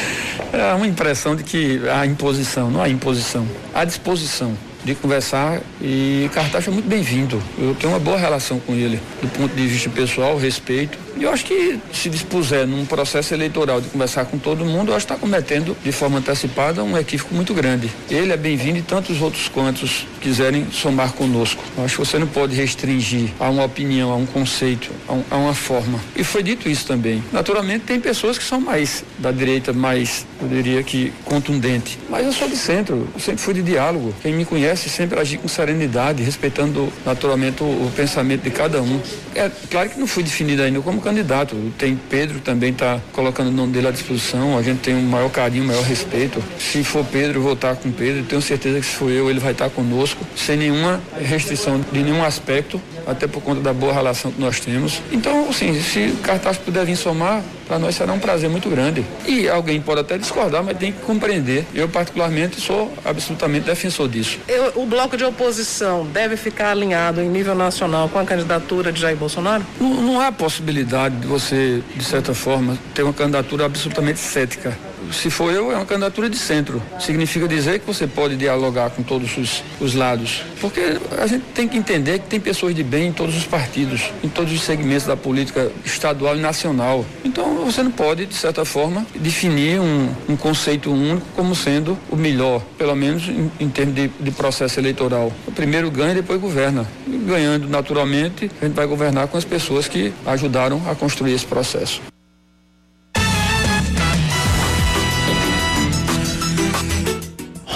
[0.52, 6.28] é uma impressão de que há imposição, não há imposição, há disposição de conversar e
[6.32, 7.42] Cartacho é muito bem-vindo.
[7.58, 10.98] Eu tenho uma boa relação com ele, do ponto de vista pessoal, respeito.
[11.16, 14.96] E eu acho que se dispuser num processo eleitoral de conversar com todo mundo, eu
[14.96, 17.90] acho que está cometendo de forma antecipada um equívoco muito grande.
[18.10, 21.62] Ele é bem-vindo e tantos outros quantos quiserem somar conosco.
[21.76, 25.24] Eu acho que você não pode restringir a uma opinião, a um conceito, a, um,
[25.30, 26.00] a uma forma.
[26.16, 27.22] E foi dito isso também.
[27.32, 31.98] Naturalmente tem pessoas que são mais da direita, mais, eu diria que contundente.
[32.08, 34.14] Mas eu sou de centro, eu sempre fui de diálogo.
[34.22, 39.00] Quem me conhece sempre agi com serenidade, respeitando naturalmente o, o pensamento de cada um.
[39.34, 41.56] É claro que não fui definido ainda como candidato.
[41.78, 44.56] Tem Pedro também está colocando o nome dele à disposição.
[44.56, 46.42] A gente tem um maior carinho, maior respeito.
[46.58, 48.24] Se for Pedro, vou estar com Pedro.
[48.24, 52.24] Tenho certeza que se for eu, ele vai estar conosco, sem nenhuma restrição de nenhum
[52.24, 55.00] aspecto, até por conta da boa relação que nós temos.
[55.12, 59.04] Então, assim, se o cartaz puder vir somar, para nós será um prazer muito grande.
[59.26, 61.64] E alguém pode até discordar, mas tem que compreender.
[61.74, 64.38] Eu, particularmente, sou absolutamente defensor disso.
[64.48, 69.00] Eu, o bloco de oposição deve ficar alinhado em nível nacional com a candidatura de
[69.00, 69.64] Jair Bolsonaro?
[69.80, 74.76] Não, não há possibilidade de você, de certa forma, ter uma candidatura absolutamente cética
[75.12, 76.82] se for eu, é uma candidatura de centro.
[76.98, 80.42] Significa dizer que você pode dialogar com todos os, os lados.
[80.60, 84.12] Porque a gente tem que entender que tem pessoas de bem em todos os partidos,
[84.22, 87.04] em todos os segmentos da política estadual e nacional.
[87.24, 92.16] Então você não pode, de certa forma, definir um, um conceito único como sendo o
[92.16, 95.32] melhor, pelo menos em, em termos de, de processo eleitoral.
[95.46, 96.86] O primeiro ganha e depois governa.
[97.06, 101.46] E ganhando naturalmente, a gente vai governar com as pessoas que ajudaram a construir esse
[101.46, 102.09] processo.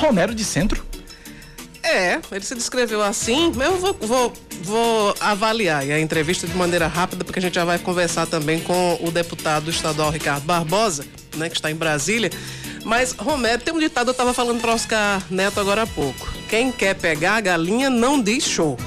[0.04, 0.84] Romero de Centro?
[1.82, 6.86] É, ele se descreveu assim, mas eu vou, vou, vou avaliar a entrevista de maneira
[6.86, 11.04] rápida, porque a gente já vai conversar também com o deputado estadual Ricardo Barbosa,
[11.36, 12.30] né, que está em Brasília.
[12.84, 16.32] Mas, Romero, tem um ditado, eu estava falando para Oscar Neto agora há pouco.
[16.48, 18.78] Quem quer pegar a galinha não diz show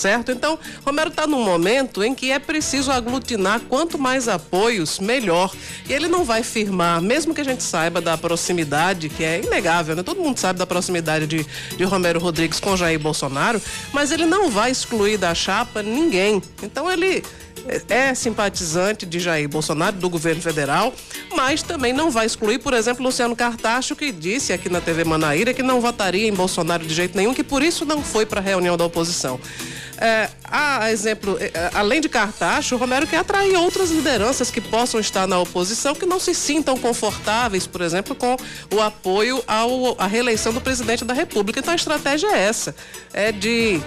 [0.00, 0.32] certo?
[0.32, 5.52] Então, Romero está num momento em que é preciso aglutinar quanto mais apoios, melhor.
[5.88, 9.94] E ele não vai firmar, mesmo que a gente saiba da proximidade, que é inegável,
[9.94, 10.02] né?
[10.02, 13.60] Todo mundo sabe da proximidade de, de Romero Rodrigues com Jair Bolsonaro,
[13.92, 16.42] mas ele não vai excluir da chapa ninguém.
[16.62, 17.22] Então, ele
[17.88, 20.94] é simpatizante de Jair Bolsonaro, do governo federal,
[21.34, 25.52] mas também não vai excluir, por exemplo, Luciano Cartacho, que disse aqui na TV Manaíra
[25.52, 28.42] que não votaria em Bolsonaro de jeito nenhum, que por isso não foi para a
[28.42, 29.40] reunião da oposição.
[30.00, 34.60] É, a exemplo, é, é, além de Cartacho, o Romero quer atrair outras lideranças que
[34.60, 38.34] possam estar na oposição, que não se sintam confortáveis, por exemplo, com
[38.74, 41.60] o apoio ao, à reeleição do presidente da República.
[41.60, 42.74] Então a estratégia é essa,
[43.12, 43.78] é de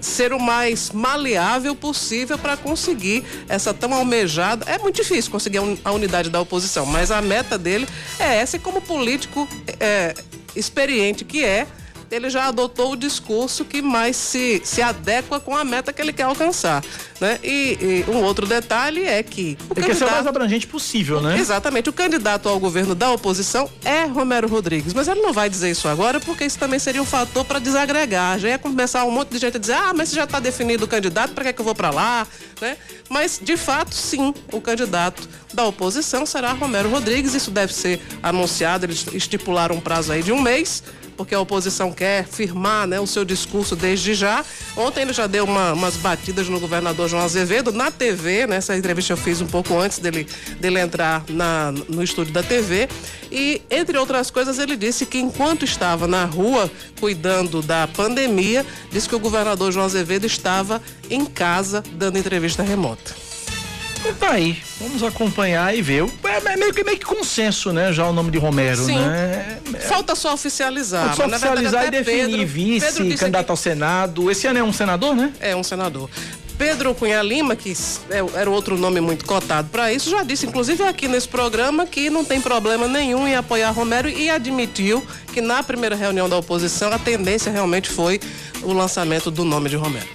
[0.00, 4.64] ser o mais maleável possível para conseguir essa tão almejada.
[4.70, 8.60] É muito difícil conseguir a unidade da oposição, mas a meta dele é essa, e
[8.60, 10.14] como político é,
[10.54, 11.66] experiente que é,
[12.10, 16.12] ele já adotou o discurso que mais se, se adequa com a meta que ele
[16.12, 16.82] quer alcançar.
[17.20, 17.38] Né?
[17.44, 19.56] E, e um outro detalhe é que.
[19.68, 21.38] O Tem que ser o mais abrangente possível, né?
[21.38, 21.88] Exatamente.
[21.88, 24.94] O candidato ao governo da oposição é Romero Rodrigues.
[24.94, 28.38] Mas ele não vai dizer isso agora, porque isso também seria um fator para desagregar.
[28.38, 30.88] Já ia começar um monte de gente a dizer: ah, mas já está definido o
[30.88, 32.26] candidato, para que, é que eu vou para lá?
[32.60, 32.76] Né?
[33.08, 37.34] Mas, de fato, sim, o candidato da oposição será Romero Rodrigues.
[37.34, 38.86] Isso deve ser anunciado.
[38.86, 40.82] Eles estipularam um prazo aí de um mês
[41.20, 44.42] porque a oposição quer firmar né, o seu discurso desde já.
[44.74, 48.56] Ontem ele já deu uma, umas batidas no governador João Azevedo na TV, né?
[48.56, 50.26] Essa entrevista eu fiz um pouco antes dele,
[50.58, 52.88] dele entrar na, no estúdio da TV.
[53.30, 59.06] E, entre outras coisas, ele disse que enquanto estava na rua cuidando da pandemia, disse
[59.06, 60.80] que o governador João Azevedo estava
[61.10, 63.29] em casa dando entrevista remota.
[64.18, 66.04] Tá aí, vamos acompanhar e ver.
[66.24, 67.92] É, é meio que, meio que consenso, né?
[67.92, 68.98] Já o nome de Romero, Sim.
[68.98, 69.58] né?
[69.88, 71.14] Falta só oficializar.
[71.14, 73.50] Falta só oficializar verdade, e definir Pedro, vice, Pedro candidato que...
[73.50, 74.30] ao Senado.
[74.30, 75.32] Esse ano é um senador, né?
[75.40, 76.08] É, um senador.
[76.60, 77.72] Pedro Cunha Lima, que
[78.10, 82.10] é, era outro nome muito cotado para isso, já disse, inclusive aqui nesse programa, que
[82.10, 86.92] não tem problema nenhum em apoiar Romero e admitiu que na primeira reunião da oposição
[86.92, 88.20] a tendência realmente foi
[88.62, 90.06] o lançamento do nome de Romero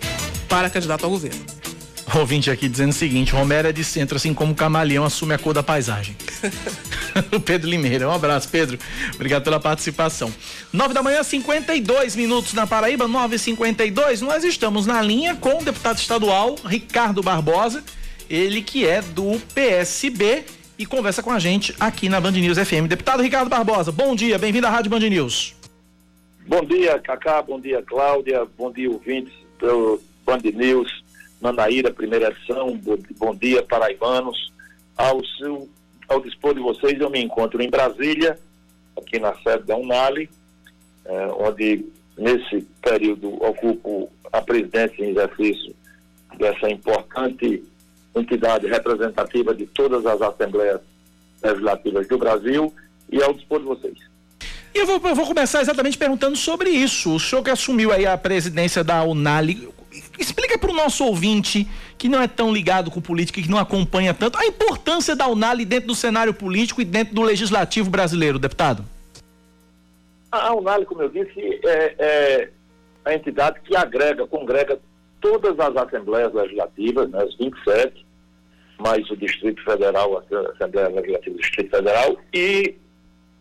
[0.48, 1.64] para candidato ao governo.
[2.13, 5.37] Ouvinte aqui dizendo o seguinte: Romero é de centro, assim como o camaleão assume a
[5.37, 6.15] cor da paisagem.
[7.33, 8.07] o Pedro Limeira.
[8.07, 8.77] Um abraço, Pedro.
[9.15, 10.31] Obrigado pela participação.
[10.71, 14.21] Nove da manhã, 52 minutos na Paraíba, 9h52.
[14.21, 17.83] Nós estamos na linha com o deputado estadual Ricardo Barbosa,
[18.29, 20.43] ele que é do PSB
[20.77, 22.87] e conversa com a gente aqui na Band News FM.
[22.87, 25.55] Deputado Ricardo Barbosa, bom dia, bem-vindo à Rádio Band News.
[26.47, 31.04] Bom dia, Cacá, bom dia, Cláudia, bom dia, ouvintes do Band News.
[31.41, 32.80] Manaíra, primeira edição,
[33.17, 34.54] bom dia, paraibanos.
[34.98, 35.69] Ao, seu,
[36.08, 38.39] ao dispor de vocês, eu me encontro em Brasília,
[38.98, 40.30] aqui na sede da Unali,
[41.06, 41.86] eh, onde
[42.17, 45.76] nesse período ocupo a presidência em exercício
[46.38, 47.63] dessa importante
[48.15, 50.80] entidade representativa de todas as assembleias
[51.43, 52.74] legislativas do Brasil
[53.12, 53.98] e ao dispor de vocês.
[54.74, 57.15] E eu vou, eu vou começar exatamente perguntando sobre isso.
[57.15, 59.69] O senhor que assumiu aí a presidência da Unali,
[60.17, 64.13] explica para o nosso ouvinte que não é tão ligado com política, que não acompanha
[64.13, 68.84] tanto, a importância da Unali dentro do cenário político e dentro do legislativo brasileiro, deputado.
[70.32, 72.49] A Unali, como eu disse, é, é
[73.06, 74.80] a entidade que agrega, congrega
[75.21, 78.06] todas as assembleias legislativas, né, as 27,
[78.80, 82.75] mais o Distrito Federal, a Assembleia Legislativa do Distrito Federal, e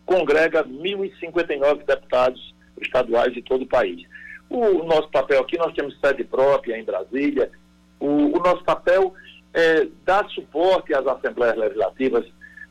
[0.05, 4.03] congrega 1.059 deputados estaduais de todo o país.
[4.49, 7.51] O, nosso papel aqui, nós temos sede própria em Brasília.
[7.99, 9.13] O, o nosso papel
[9.53, 12.25] é dar suporte às assembleias legislativas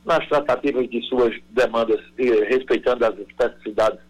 [0.04, 4.00] nas tratativas de suas demandas, eh, respeitando as especificidades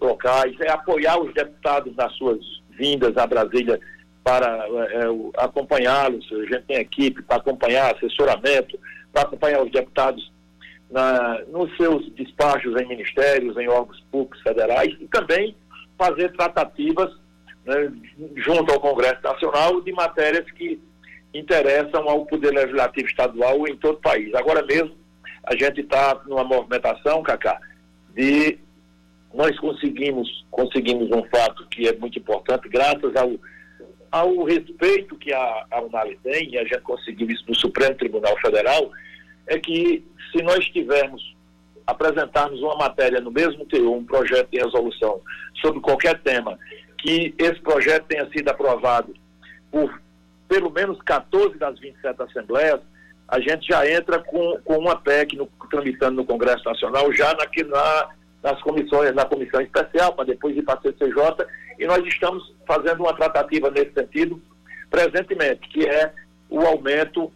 [0.00, 2.38] locais, é apoiar os deputados nas suas
[2.70, 3.78] vindas a Brasília
[4.22, 5.04] para é,
[5.36, 6.26] acompanhá-los.
[6.32, 8.78] A gente tem equipe para acompanhar assessoramento,
[9.12, 10.32] para acompanhar os deputados
[10.90, 15.54] na, nos seus despachos em ministérios, em órgãos públicos federais e também
[15.98, 17.10] fazer tratativas
[17.64, 17.92] né,
[18.36, 20.80] junto ao Congresso Nacional de matérias que
[21.32, 24.32] interessam ao Poder Legislativo Estadual em todo o país.
[24.34, 24.96] Agora mesmo,
[25.44, 27.60] a gente está numa movimentação, Cacá,
[28.14, 28.58] de
[29.32, 33.32] nós conseguimos, conseguimos um fato que é muito importante, graças ao,
[34.12, 38.38] ao respeito que a, a Unali tem, e a gente conseguiu isso no Supremo Tribunal
[38.40, 38.92] Federal,
[39.48, 41.33] é que se nós tivermos
[41.86, 45.20] apresentarmos uma matéria no mesmo teor, um projeto de resolução
[45.60, 46.58] sobre qualquer tema,
[46.98, 49.14] que esse projeto tenha sido aprovado
[49.70, 50.02] por
[50.48, 52.80] pelo menos 14 das 27 assembleias,
[53.26, 57.46] a gente já entra com, com uma PEC no, tramitando no Congresso Nacional, já na,
[57.66, 58.08] na,
[58.42, 61.46] nas comissões, na comissão especial, para depois ir para a CCJ,
[61.78, 64.40] e nós estamos fazendo uma tratativa nesse sentido
[64.90, 66.12] presentemente, que é
[66.48, 67.32] o aumento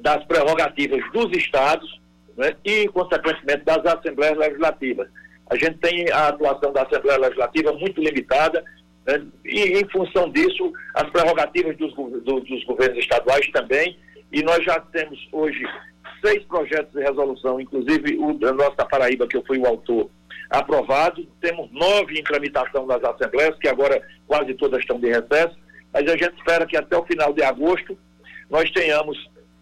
[0.00, 1.99] das prerrogativas dos estados
[2.40, 5.06] né, e, consequentemente, das assembleias legislativas.
[5.50, 8.64] A gente tem a atuação da Assembleia Legislativa muito limitada,
[9.06, 13.98] né, e, em função disso, as prerrogativas dos, do, dos governos estaduais também,
[14.32, 15.62] e nós já temos hoje
[16.24, 20.08] seis projetos de resolução, inclusive o da nossa Paraíba, que eu fui o autor,
[20.48, 21.26] aprovado.
[21.40, 25.56] Temos nove em tramitação das assembleias, que agora quase todas estão de recesso,
[25.92, 27.98] mas a gente espera que até o final de agosto
[28.48, 29.18] nós tenhamos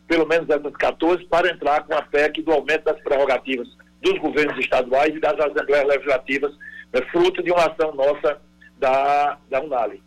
[0.09, 3.69] pelo menos essas 14, para entrar com a PEC do aumento das prerrogativas
[4.01, 6.53] dos governos estaduais e das assembleias legislativas,
[6.93, 8.41] né, fruto de uma ação nossa
[8.79, 10.03] da, da Unali.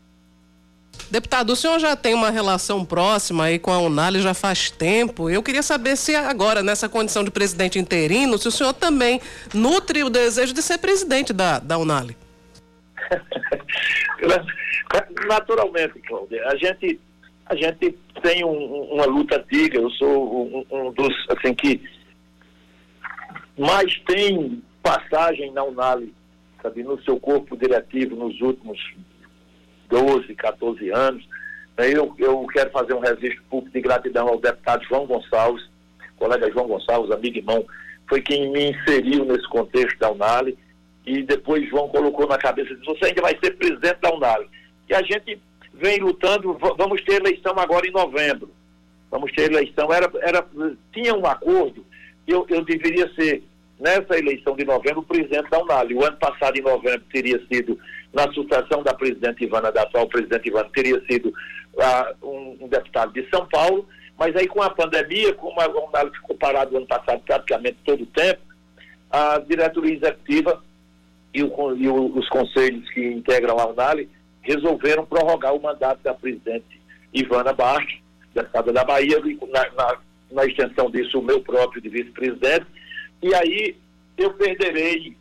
[1.10, 5.30] Deputado, o senhor já tem uma relação próxima aí com a Unali já faz tempo.
[5.30, 9.20] Eu queria saber se agora, nessa condição de presidente interino, se o senhor também
[9.54, 12.16] nutre o desejo de ser presidente da, da Unali.
[15.28, 17.00] Naturalmente, Cláudia, a gente,
[17.52, 17.92] a gente
[18.24, 21.82] tem um, uma luta antiga, eu sou um, um, dos, assim, que
[23.60, 26.14] mais tem passagem na Unali,
[26.62, 28.80] sabe, no seu corpo diretivo nos últimos
[29.90, 31.28] 12, 14 anos.
[31.78, 35.70] Eu, eu quero fazer um registro público de gratidão ao deputado João Gonçalves,
[36.16, 37.66] colega João Gonçalves, amigo irmão,
[38.08, 40.58] foi quem me inseriu nesse contexto da Unali.
[41.06, 44.48] E depois João colocou na cabeça, disse, você ainda vai ser presidente da Unali.
[44.88, 45.42] E a gente
[45.82, 48.52] vem lutando, vamos ter eleição agora em novembro.
[49.10, 50.46] Vamos ter eleição, era, era,
[50.94, 51.86] tinha um acordo,
[52.26, 53.44] eu, eu deveria ser,
[53.78, 55.96] nessa eleição de novembro, o presidente da Unali.
[55.96, 57.78] O ano passado, em novembro, teria sido,
[58.14, 63.12] na sucessão da presidente Ivana, da atual presidente Ivana, teria sido uh, um, um deputado
[63.12, 63.86] de São Paulo,
[64.18, 68.04] mas aí com a pandemia, como a Unali ficou parado o ano passado praticamente todo
[68.04, 68.40] o tempo,
[69.10, 70.64] a diretoria executiva
[71.34, 74.10] e, o, e o, os conselhos que integram a Unali
[74.42, 76.82] resolveram prorrogar o mandato da presidente
[77.14, 78.00] Ivana Bart,
[78.34, 79.98] deputada da Bahia, na, na,
[80.32, 82.66] na extensão disso o meu próprio de vice-presidente,
[83.22, 83.76] e aí
[84.18, 85.16] eu perderei,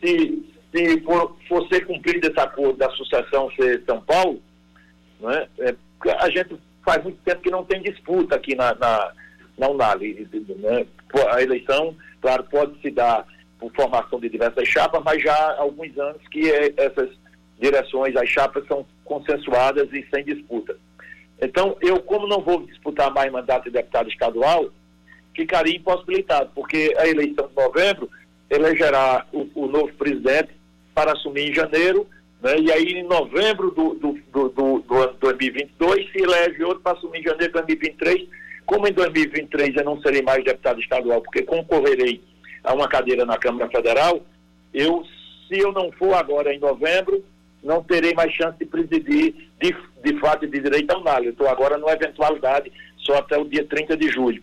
[0.00, 4.40] se, se for, for ser cumprido esse acordo da sucessão ser São Paulo,
[5.20, 5.74] né, é,
[6.18, 9.12] a gente faz muito tempo que não tem disputa aqui na, na,
[9.56, 10.28] na Unali.
[10.58, 10.86] Né?
[11.30, 13.24] A eleição, claro, pode se dar
[13.58, 17.10] por formação de diversas chapas, mas já há alguns anos que é, essas
[17.62, 20.76] direções, as chapas são consensuadas e sem disputa.
[21.40, 24.68] Então, eu, como não vou disputar mais mandato de deputado estadual,
[25.34, 28.10] ficaria impossibilitado, porque a eleição de novembro
[28.50, 30.50] elegerá o, o novo presidente
[30.94, 32.06] para assumir em janeiro,
[32.42, 36.80] né, e aí em novembro do, do, do, do, do ano 2022 se elege outro
[36.80, 38.28] para assumir em janeiro de 2023.
[38.66, 42.22] Como em 2023 eu não serei mais deputado estadual, porque concorrerei
[42.62, 44.20] a uma cadeira na Câmara Federal,
[44.72, 45.04] eu,
[45.48, 47.24] se eu não for agora em novembro,
[47.62, 51.22] não terei mais chance de presidir de, de fato de direito ao NAL.
[51.24, 54.42] Eu estou agora numa eventualidade só até o dia 30 de julho.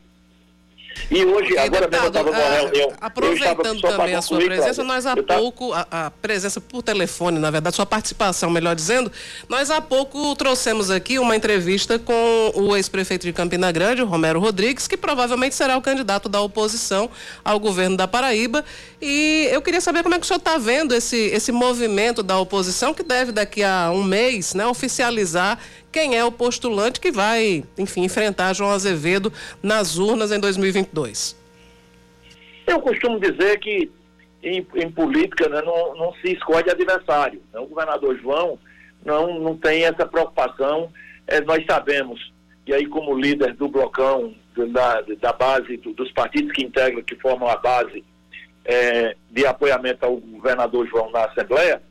[1.12, 2.94] E hoje, okay, agora deputado, mesmo eu estava numa é, reunião.
[3.02, 7.76] Aproveitando também a sua presença, nós há pouco, a, a, presença por telefone, na verdade,
[7.76, 9.12] sua participação, melhor dizendo,
[9.48, 14.88] nós há pouco trouxemos aqui uma entrevista com o ex-prefeito de Campina Grande, Romero Rodrigues,
[14.88, 17.10] que provavelmente será o candidato da oposição
[17.44, 18.64] ao governo da Paraíba.
[19.02, 22.38] E eu queria saber como é que o senhor está vendo esse, esse movimento da
[22.38, 25.58] oposição, que deve daqui a um mês né, oficializar
[25.92, 31.36] quem é o postulante que vai, enfim, enfrentar João Azevedo nas urnas em 2022?
[32.68, 33.92] Eu costumo dizer que
[34.44, 37.42] em, em política né, não, não, se escolhe adversário.
[37.52, 37.60] Né?
[37.60, 38.60] O governador João
[39.04, 40.92] não, não tem essa preocupação.
[41.28, 42.32] É, nós sabemos,
[42.66, 44.34] e aí como líder do blocão,
[44.72, 48.04] da, da base, do, dos partidos que integram, que formam a base
[48.66, 51.82] é, de apoiamento ao governador João na Assembleia,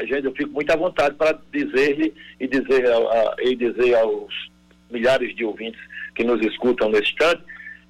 [0.00, 4.50] a gente, eu fico muito à vontade para dizer-lhe e dizer, a, e dizer aos
[4.90, 5.80] milhares de ouvintes
[6.14, 7.42] que nos escutam nesse instante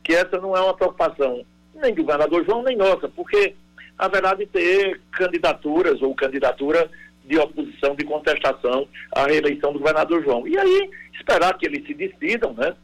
[0.03, 1.45] que essa não é uma preocupação
[1.75, 3.55] nem do governador João, nem nossa, porque
[3.97, 6.91] haverá de ter candidaturas ou candidatura
[7.25, 10.49] de oposição, de contestação à reeleição do governador João.
[10.49, 12.75] E aí, esperar que eles se decidam, né?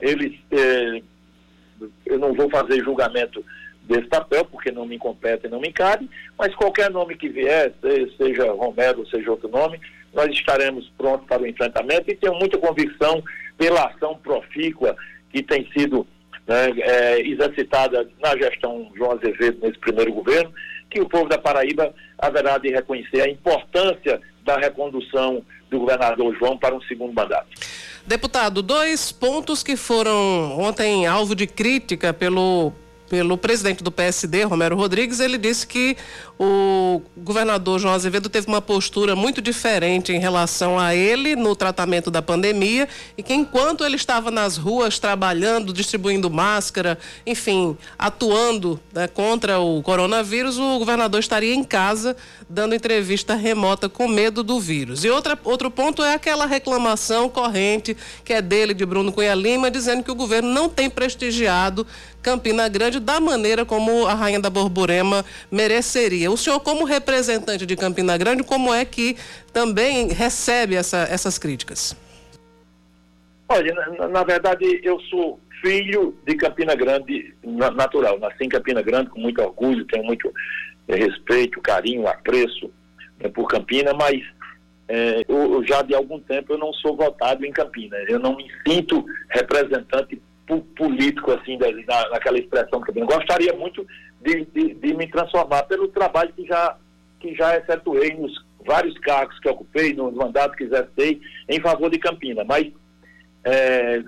[0.00, 1.02] Eles, eh,
[2.06, 3.44] eu não vou fazer julgamento
[3.90, 7.72] desse papel, porque não me compete e não me cabe, mas qualquer nome que vier,
[8.16, 9.80] seja Romero, seja outro nome,
[10.14, 13.22] nós estaremos prontos para o enfrentamento e tenho muita convicção
[13.58, 14.96] pela ação profícua
[15.32, 16.06] que tem sido
[16.46, 20.52] né, é, exercitada na gestão João Azevedo nesse primeiro governo,
[20.88, 26.56] que o povo da Paraíba haverá de reconhecer a importância da recondução do governador João
[26.56, 27.48] para um segundo mandato.
[28.06, 32.72] Deputado, dois pontos que foram ontem alvo de crítica pelo
[33.10, 35.96] pelo presidente do PSD, Romero Rodrigues, ele disse que
[36.38, 42.08] o governador João Azevedo teve uma postura muito diferente em relação a ele no tratamento
[42.08, 46.96] da pandemia e que enquanto ele estava nas ruas trabalhando, distribuindo máscara,
[47.26, 52.16] enfim, atuando né, contra o coronavírus, o governador estaria em casa
[52.48, 55.04] dando entrevista remota com medo do vírus.
[55.04, 59.68] E outra, outro ponto é aquela reclamação corrente que é dele, de Bruno Cunha Lima,
[59.68, 61.84] dizendo que o governo não tem prestigiado
[62.22, 66.30] Campina Grande da maneira como a Rainha da Borborema mereceria.
[66.30, 69.16] O senhor, como representante de Campina Grande, como é que
[69.52, 71.96] também recebe essa, essas críticas?
[73.48, 77.34] Olha, na, na, verdade, eu sou filho de Campina Grande
[77.74, 78.18] natural.
[78.18, 80.32] Nasci em Campina Grande com muito orgulho, tenho muito
[80.86, 82.70] é, respeito, carinho, apreço
[83.18, 84.20] é, por Campina, mas
[84.88, 87.96] é, eu, já de algum tempo eu não sou votado em Campina.
[88.08, 90.20] Eu não me sinto representante
[90.58, 91.70] político, assim, da,
[92.10, 93.86] naquela expressão que eu Gostaria muito
[94.20, 96.76] de, de, de, me transformar pelo trabalho que já,
[97.20, 98.32] que já efetuei nos
[98.66, 102.44] vários cargos que ocupei, nos mandatos que exercei em favor de Campina.
[102.44, 102.72] Mas,
[103.44, 104.02] é,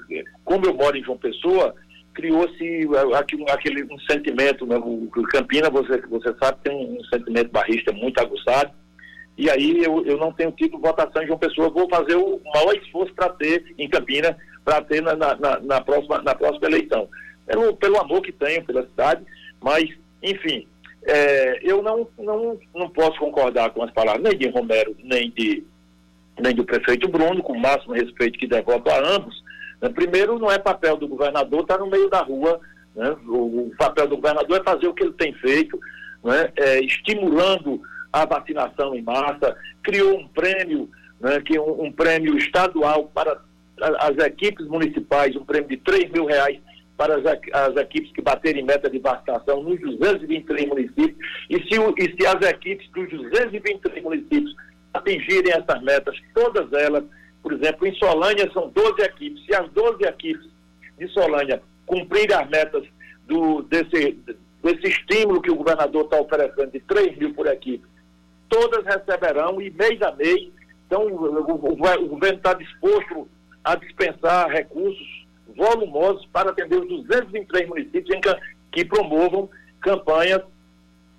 [0.45, 1.75] como eu moro em João Pessoa,
[2.15, 4.77] criou-se aquele, aquele um sentimento, né?
[4.77, 8.71] o Campina, você, você sabe, tem um sentimento barrista muito aguçado,
[9.37, 12.75] e aí eu, eu não tenho tido votação em João Pessoa, vou fazer o maior
[12.77, 17.09] esforço para ter em Campina, para ter na, na, na, próxima, na próxima eleição.
[17.47, 19.25] Pelo, pelo amor que tenho pela cidade,
[19.61, 19.89] mas,
[20.23, 20.67] enfim,
[21.05, 25.65] é, eu não, não, não posso concordar com as palavras nem de Romero, nem, de,
[26.41, 29.43] nem do prefeito Bruno, com o máximo respeito que devoto a ambos.
[29.81, 29.89] Né?
[29.89, 32.61] Primeiro, não é papel do governador estar no meio da rua,
[32.95, 33.17] né?
[33.27, 35.79] o, o, papel do governador é fazer o que ele tem feito,
[36.23, 36.53] né?
[36.57, 37.83] é, estimulando
[38.13, 40.89] a vacinação em massa, criou um prêmio,
[41.21, 41.41] né?
[41.41, 43.41] que é um, um prêmio estadual para
[43.83, 46.59] as equipes municipais, um prêmio de 3 mil reais
[46.97, 51.17] para as, as, equipes que baterem meta de vacinação nos 223 municípios.
[51.51, 54.55] E se, e se as equipes dos 223 municípios
[54.95, 57.05] atingirem essas metas, todas elas,
[57.43, 59.45] por exemplo, em Solânia são 12 equipes.
[59.47, 60.49] Se as 12 equipes
[60.99, 62.85] de Solânia cumprirem as metas
[63.27, 64.19] do, desse,
[64.63, 67.85] desse estímulo que o governador está oferecendo de 3 mil por equipe,
[68.49, 70.51] todas receberão e mês a mês.
[70.87, 73.27] Então, o, o, o governo está disposto
[73.65, 78.21] a dispensar recursos volumosos para atender os 223 municípios
[78.71, 79.49] que promovam
[79.81, 80.43] campanhas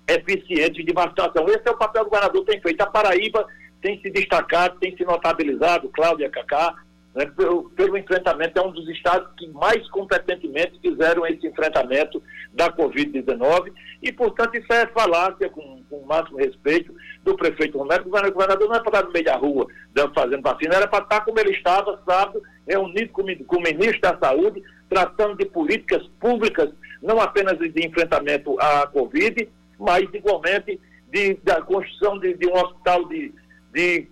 [0.08, 1.48] eficientes de vacinação.
[1.48, 2.80] Esse é o papel do governador tem feito.
[2.80, 3.46] A Paraíba
[3.80, 6.74] tem se destacado, tem se notabilizado, Cláudia Cacá,
[7.14, 12.20] né, pelo, pelo, enfrentamento, é um dos estados que mais competentemente fizeram esse enfrentamento
[12.52, 13.72] da Covid-19
[14.02, 16.92] e, portanto, isso é falácia, com, com o máximo respeito,
[17.24, 18.04] do prefeito Romero.
[18.06, 19.66] O governador não é para estar no meio da rua
[20.14, 24.18] fazendo vacina, era para estar como ele estava, sábado, reunido com, com o ministro da
[24.18, 26.70] Saúde, tratando de políticas públicas,
[27.02, 29.48] não apenas de enfrentamento à Covid,
[29.78, 33.32] mas igualmente de, da construção de, de um hospital de,
[33.72, 34.08] de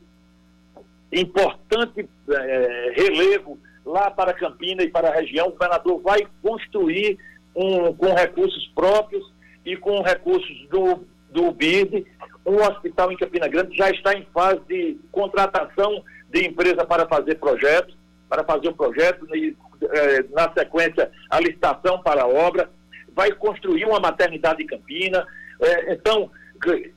[1.12, 5.48] importante é, relevo lá para Campina e para a região.
[5.48, 7.18] O governador vai construir
[7.54, 9.32] um, com recursos próprios
[9.64, 12.07] e com recursos do, do BID,
[12.47, 17.37] um hospital em Campina Grande já está em fase de contratação de empresa para fazer
[17.37, 17.97] projetos,
[18.28, 22.70] para fazer o projeto, e, é, na sequência a licitação para a obra,
[23.14, 25.26] vai construir uma maternidade em Campina,
[25.61, 26.30] é, então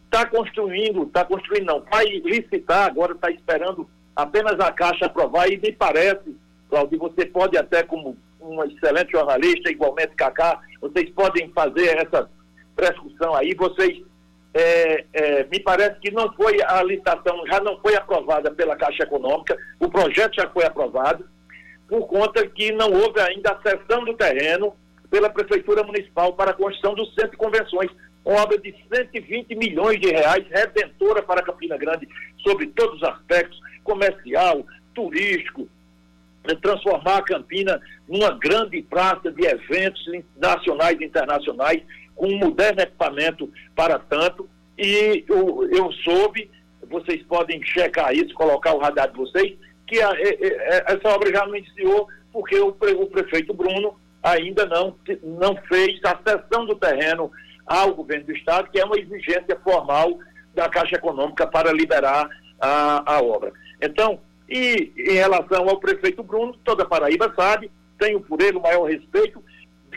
[0.06, 5.58] está construindo, está construindo não, vai licitar, agora está esperando apenas a Caixa aprovar e
[5.58, 6.36] me parece,
[6.70, 12.30] Claudio, você pode até como um excelente jornalista, igualmente Cacá, vocês podem fazer essa
[12.76, 14.04] prescrição aí, vocês
[14.56, 19.04] é, é, me parece que não foi a licitação, já não foi aprovada pela Caixa
[19.04, 21.28] Econômica, o projeto já foi aprovado,
[21.90, 24.74] por conta que não houve ainda a cessão do terreno
[25.12, 27.92] pela Prefeitura Municipal para a construção do Centro de Convenções,
[28.24, 32.08] obra de 120 milhões de reais, redentora para Campina Grande,
[32.42, 35.68] sobre todos os aspectos, comercial, turístico,
[36.62, 40.02] transformar a Campina numa grande praça de eventos
[40.38, 41.82] nacionais e internacionais,
[42.16, 44.50] com um moderno equipamento para tanto.
[44.78, 46.50] E eu, eu soube,
[46.90, 49.58] vocês podem checar isso, colocar o radar de vocês,
[49.88, 54.66] que a, a, a, essa obra já não iniciou porque o, o prefeito Bruno ainda
[54.66, 57.32] não, não fez a cessão do terreno
[57.66, 60.20] ao governo do Estado, que é uma exigência formal
[60.54, 62.28] da Caixa Econômica para liberar
[62.60, 63.54] a, a obra.
[63.82, 68.86] Então, e em relação ao prefeito Bruno, toda Paraíba sabe, tenho por ele o maior
[68.86, 69.44] respeito,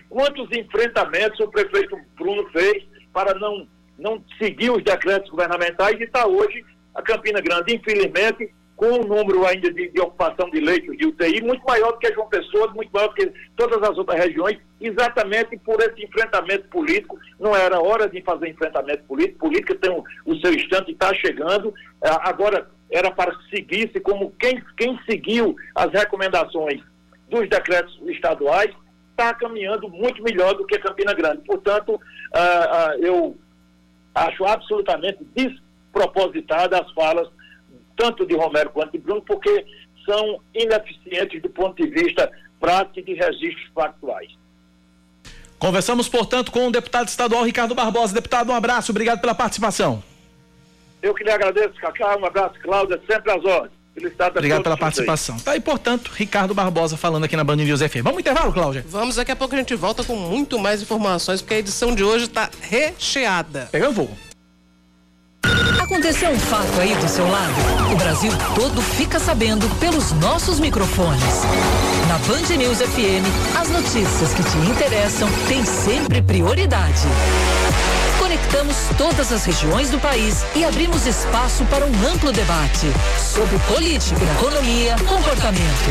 [0.08, 3.66] quantos enfrentamentos o prefeito Bruno fez para não,
[3.98, 9.44] não seguir os decretos governamentais e está hoje a Campina Grande, infelizmente, com um número
[9.44, 12.72] ainda de, de, ocupação de leitos de UTI muito maior do que a João Pessoa,
[12.72, 17.18] muito maior do que todas as outras regiões, exatamente por esse enfrentamento político.
[17.40, 21.74] Não era hora de fazer enfrentamento político, política tem o, o seu instante, está chegando.
[22.22, 26.80] Agora, era para seguir-se como quem, quem seguiu as recomendações
[27.28, 28.70] dos decretos estaduais
[29.18, 31.42] está caminhando muito melhor do que Campina Grande.
[31.44, 33.36] Portanto, uh, uh, eu
[34.14, 37.28] acho absolutamente despropositada as falas
[37.96, 39.66] tanto de Romero quanto de Bruno, porque
[40.06, 44.30] são ineficientes do ponto de vista prático e de registros factuais.
[45.58, 48.14] Conversamos, portanto, com o deputado estadual Ricardo Barbosa.
[48.14, 50.02] Deputado, um abraço, obrigado pela participação.
[51.02, 53.77] Eu que lhe agradeço, Cacá, um abraço, Cláudia, sempre às ordens.
[54.30, 55.38] Obrigado pela participação.
[55.38, 58.02] Tá aí, portanto, Ricardo Barbosa falando aqui na Band News FM.
[58.02, 58.84] Vamos intervalo, Cláudia?
[58.88, 62.04] Vamos, daqui a pouco a gente volta com muito mais informações, porque a edição de
[62.04, 63.68] hoje está recheada.
[63.70, 64.16] Pegando fogo.
[65.80, 67.54] Aconteceu um fato aí do seu lado?
[67.92, 71.22] O Brasil todo fica sabendo pelos nossos microfones.
[72.08, 73.24] Na Band News FM,
[73.58, 77.02] as notícias que te interessam têm sempre prioridade.
[78.38, 82.86] Conectamos todas as regiões do país e abrimos espaço para um amplo debate
[83.18, 85.90] sobre política, economia, comportamento.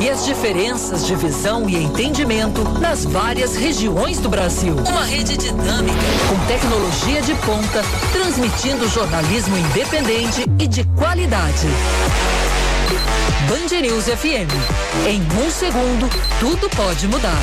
[0.00, 4.74] E as diferenças de visão e entendimento nas várias regiões do Brasil.
[4.88, 5.98] Uma rede dinâmica,
[6.28, 11.66] com tecnologia de ponta, transmitindo jornalismo independente e de qualidade.
[13.46, 14.50] Band News FM.
[15.06, 16.08] Em um segundo,
[16.40, 17.42] tudo pode mudar.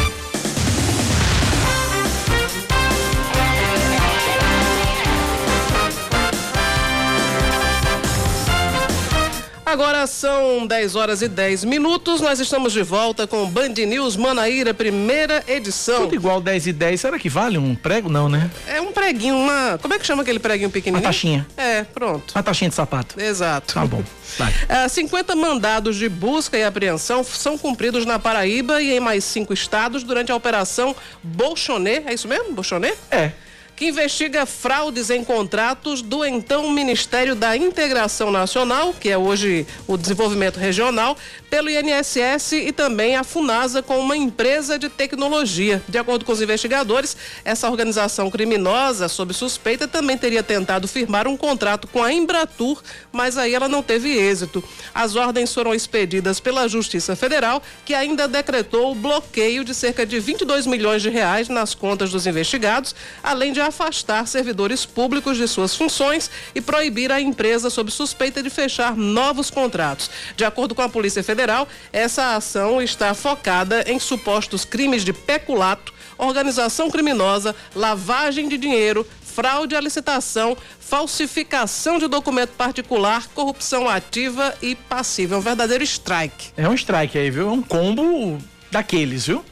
[9.71, 12.19] Agora são 10 horas e 10 minutos.
[12.19, 16.01] Nós estamos de volta com Band News Manaíra, primeira edição.
[16.01, 16.99] Tudo igual 10 e 10.
[16.99, 18.09] Será que vale um prego?
[18.09, 18.51] Não, né?
[18.67, 19.79] É um preguinho, uma.
[19.81, 21.05] Como é que chama aquele preguinho pequenininho?
[21.07, 21.47] Uma taxinha.
[21.55, 22.33] É, pronto.
[22.35, 23.17] Uma taxinha de sapato.
[23.17, 23.73] Exato.
[23.73, 24.03] Tá bom.
[24.37, 24.53] Vai.
[24.67, 29.53] É, 50 mandados de busca e apreensão são cumpridos na Paraíba e em mais cinco
[29.53, 30.93] estados durante a operação
[31.23, 32.03] Bolchonê.
[32.05, 32.51] É isso mesmo?
[32.51, 32.93] Bolchonê?
[33.09, 33.31] É.
[33.81, 39.97] que investiga fraudes em contratos do então Ministério da Integração Nacional, que é hoje o
[39.97, 41.17] Desenvolvimento Regional,
[41.49, 45.81] pelo INSS e também a Funasa com uma empresa de tecnologia.
[45.89, 51.35] De acordo com os investigadores, essa organização criminosa, sob suspeita, também teria tentado firmar um
[51.35, 54.63] contrato com a Embratur, mas aí ela não teve êxito.
[54.93, 60.19] As ordens foram expedidas pela Justiça Federal, que ainda decretou o bloqueio de cerca de
[60.19, 65.75] 22 milhões de reais nas contas dos investigados, além de afastar servidores públicos de suas
[65.75, 70.11] funções e proibir a empresa sob suspeita de fechar novos contratos.
[70.35, 75.93] De acordo com a Polícia Federal, essa ação está focada em supostos crimes de peculato,
[76.17, 84.75] organização criminosa, lavagem de dinheiro, fraude à licitação, falsificação de documento particular, corrupção ativa e
[84.75, 85.35] passiva.
[85.35, 86.49] É um verdadeiro strike.
[86.57, 87.47] É um strike aí, viu?
[87.47, 88.37] É um combo
[88.69, 89.43] daqueles, viu?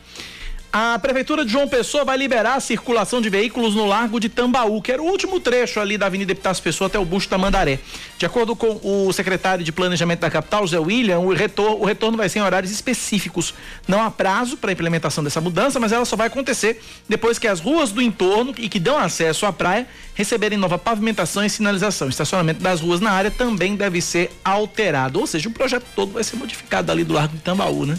[0.72, 4.80] A Prefeitura de João Pessoa vai liberar a circulação de veículos no Largo de Tambaú,
[4.84, 7.80] que era o último trecho ali da Avenida Epitácio Pessoa até o Busto da Mandaré.
[8.20, 12.16] De acordo com o secretário de Planejamento da capital, José William, o retorno, o retorno
[12.16, 13.52] vai ser em horários específicos.
[13.88, 17.48] Não há prazo para a implementação dessa mudança, mas ela só vai acontecer depois que
[17.48, 22.06] as ruas do entorno e que dão acesso à praia receberem nova pavimentação e sinalização.
[22.06, 26.12] O estacionamento das ruas na área também deve ser alterado, ou seja, o projeto todo
[26.12, 27.98] vai ser modificado ali do Largo de Tambaú, né?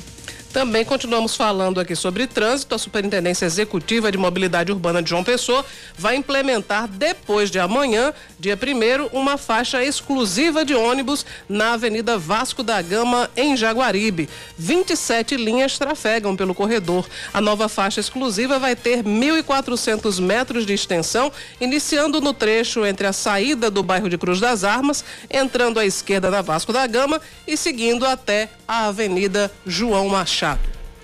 [0.53, 2.75] Também continuamos falando aqui sobre trânsito.
[2.75, 5.65] A Superintendência Executiva de Mobilidade Urbana de João Pessoa
[5.97, 12.65] vai implementar depois de amanhã, dia 1 uma faixa exclusiva de ônibus na Avenida Vasco
[12.65, 14.29] da Gama, em Jaguaribe.
[14.59, 17.07] 27 linhas trafegam pelo corredor.
[17.33, 21.31] A nova faixa exclusiva vai ter 1.400 metros de extensão,
[21.61, 26.29] iniciando no trecho entre a saída do bairro de Cruz das Armas, entrando à esquerda
[26.29, 30.40] na Vasco da Gama e seguindo até a Avenida João Machado.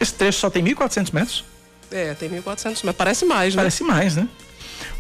[0.01, 1.45] Esse trecho só tem 1.400 metros?
[1.91, 3.63] É, tem 1.400, mas parece mais, né?
[3.63, 4.29] Parece mais, né?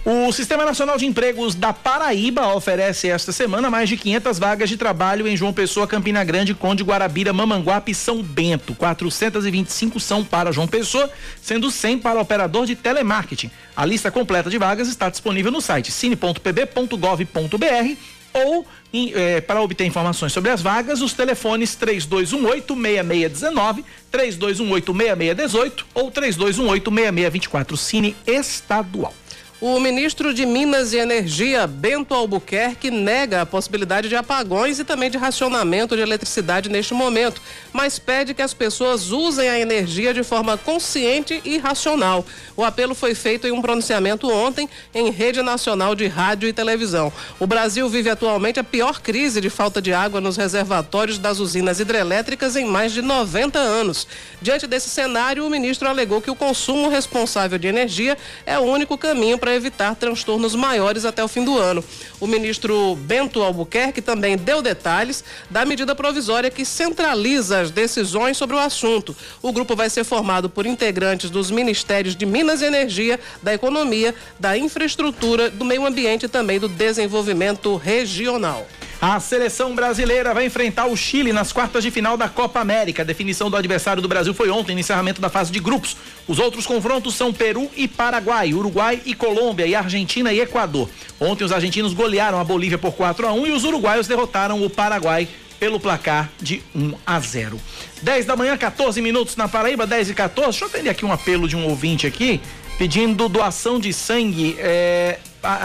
[0.05, 4.77] O Sistema Nacional de Empregos da Paraíba oferece esta semana mais de 500 vagas de
[4.77, 8.73] trabalho em João Pessoa, Campina Grande, Conde, Guarabira, Mamanguape e São Bento.
[8.77, 11.11] 425 são para João Pessoa,
[11.43, 13.51] sendo 100 para operador de telemarketing.
[13.77, 19.87] A lista completa de vagas está disponível no site cine.pb.gov.br ou em, eh, para obter
[19.87, 29.15] informações sobre as vagas, os telefones 3218-6619, 3218-6618 ou 3218-6624, Cine Estadual.
[29.59, 35.11] O ministro de Minas e Energia, Bento Albuquerque, nega a possibilidade de apagões e também
[35.11, 37.41] de racionamento de eletricidade neste momento,
[37.73, 42.23] mas pede que as pessoas usem a energia de forma consciente e racional.
[42.55, 47.11] O apelo foi feito em um pronunciamento ontem em rede nacional de rádio e televisão.
[47.41, 51.81] O Brasil vive atualmente a pior crise de falta de água nos reservatórios das usinas
[51.81, 54.07] hidrelétricas em mais de 90 anos.
[54.43, 58.99] Diante desse cenário, o ministro alegou que o consumo responsável de energia é o único
[58.99, 61.85] caminho para evitar transtornos maiores até o fim do ano.
[62.21, 68.57] O ministro Bento Albuquerque também deu detalhes da medida provisória que centraliza as decisões sobre
[68.57, 69.17] o assunto.
[69.43, 74.15] O grupo vai ser formado por integrantes dos ministérios de Minas e Energia, da Economia,
[74.39, 78.67] da Infraestrutura, do Meio Ambiente e também do Desenvolvimento Regional.
[79.01, 83.03] A seleção brasileira vai enfrentar o Chile nas quartas de final da Copa América.
[83.03, 85.97] A definição do adversário do Brasil foi ontem, no encerramento da fase de grupos.
[86.27, 90.89] Os outros confrontos são Peru e Paraguai, Uruguai e Colômbia, e Argentina e Equador.
[91.21, 94.71] Ontem os argentinos golearam a Bolívia por 4 a 1 e os uruguaios derrotaram o
[94.71, 95.29] Paraguai
[95.61, 97.61] pelo placar de 1 a 0.
[98.01, 100.51] 10 da manhã, 14 minutos na Paraíba, 10 e 14.
[100.51, 102.41] Deixa eu atender aqui um apelo de um ouvinte aqui,
[102.79, 105.19] pedindo doação de sangue é,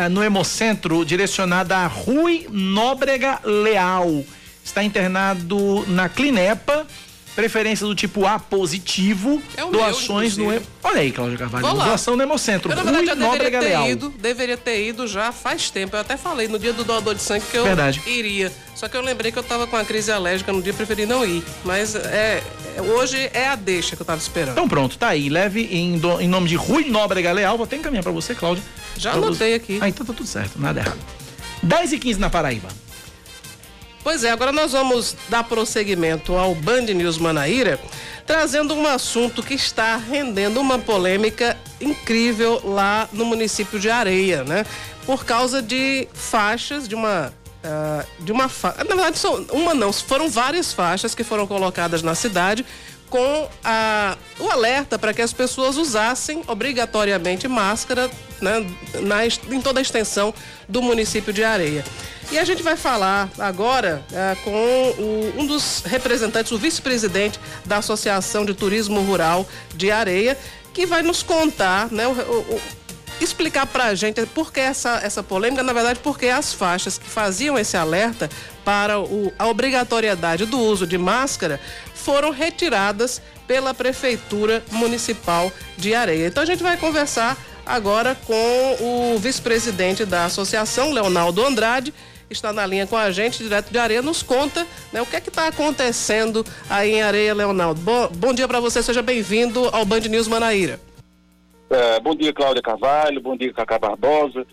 [0.09, 4.23] no Hemocentro, direcionada a Rui Nóbrega Leal.
[4.63, 6.87] Está internado na Clinepa
[7.35, 10.61] preferência do tipo A positivo, é doações meu, no.
[10.83, 12.71] Olha aí, Cláudio Carvalho, doação no Hemocentro.
[12.71, 15.95] Eu, na verdade, já deveria ter ido, deveria ter ido já faz tempo.
[15.95, 18.01] Eu até falei no dia do doador de sangue que eu verdade.
[18.05, 18.51] iria.
[18.75, 21.25] Só que eu lembrei que eu tava com a crise alérgica no dia, preferi não
[21.25, 21.43] ir.
[21.63, 22.41] Mas é,
[22.95, 24.53] hoje é a deixa que eu tava esperando.
[24.53, 25.29] Então pronto, tá aí.
[25.29, 27.57] Leve em, do, em nome de Rui Nóbrega Leal.
[27.57, 28.63] Vou até encaminhar pra você, Cláudio.
[28.97, 29.79] Já anotei aqui.
[29.81, 30.99] Ah, então tá tudo certo, nada errado.
[31.63, 32.69] 10 e 15 na Paraíba.
[34.03, 37.79] Pois é, agora nós vamos dar prosseguimento ao Band News Manaíra,
[38.25, 44.65] trazendo um assunto que está rendendo uma polêmica incrível lá no município de Areia, né?
[45.05, 47.33] Por causa de faixas de uma
[47.63, 48.73] Uh, de uma fa...
[48.79, 52.65] na verdade são uma não foram várias faixas que foram colocadas na cidade
[53.11, 58.09] com a, o alerta para que as pessoas usassem obrigatoriamente máscara
[58.41, 58.65] né,
[59.01, 60.33] na, em toda a extensão
[60.67, 61.83] do município de Areia.
[62.31, 67.77] E a gente vai falar agora é, com o, um dos representantes, o vice-presidente da
[67.77, 69.45] Associação de Turismo Rural
[69.75, 70.37] de Areia,
[70.73, 72.61] que vai nos contar, né, o, o,
[73.19, 77.07] explicar para a gente por que essa, essa polêmica, na verdade, porque as faixas que
[77.07, 78.29] faziam esse alerta
[78.63, 81.59] para o, a obrigatoriedade do uso de máscara
[82.01, 86.27] foram retiradas pela Prefeitura Municipal de Areia.
[86.27, 91.93] Então a gente vai conversar agora com o vice-presidente da associação, Leonardo Andrade,
[92.29, 95.21] está na linha com a gente, direto de Areia, nos conta né, o que é
[95.21, 97.79] que está acontecendo aí em Areia, Leonardo.
[97.81, 100.79] Bom, bom dia para você, seja bem-vindo ao Band News Manaíra.
[101.69, 104.45] É, bom dia, Cláudia Carvalho, bom dia, Cacá Barbosa,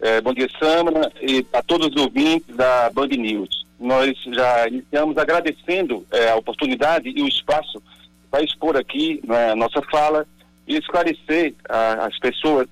[0.00, 3.65] é, bom dia, Samara, e a todos os ouvintes da Band News.
[3.78, 7.82] Nós já iniciamos agradecendo é, a oportunidade e o espaço
[8.30, 10.26] para expor aqui né, a nossa fala
[10.66, 12.68] e esclarecer a, as pessoas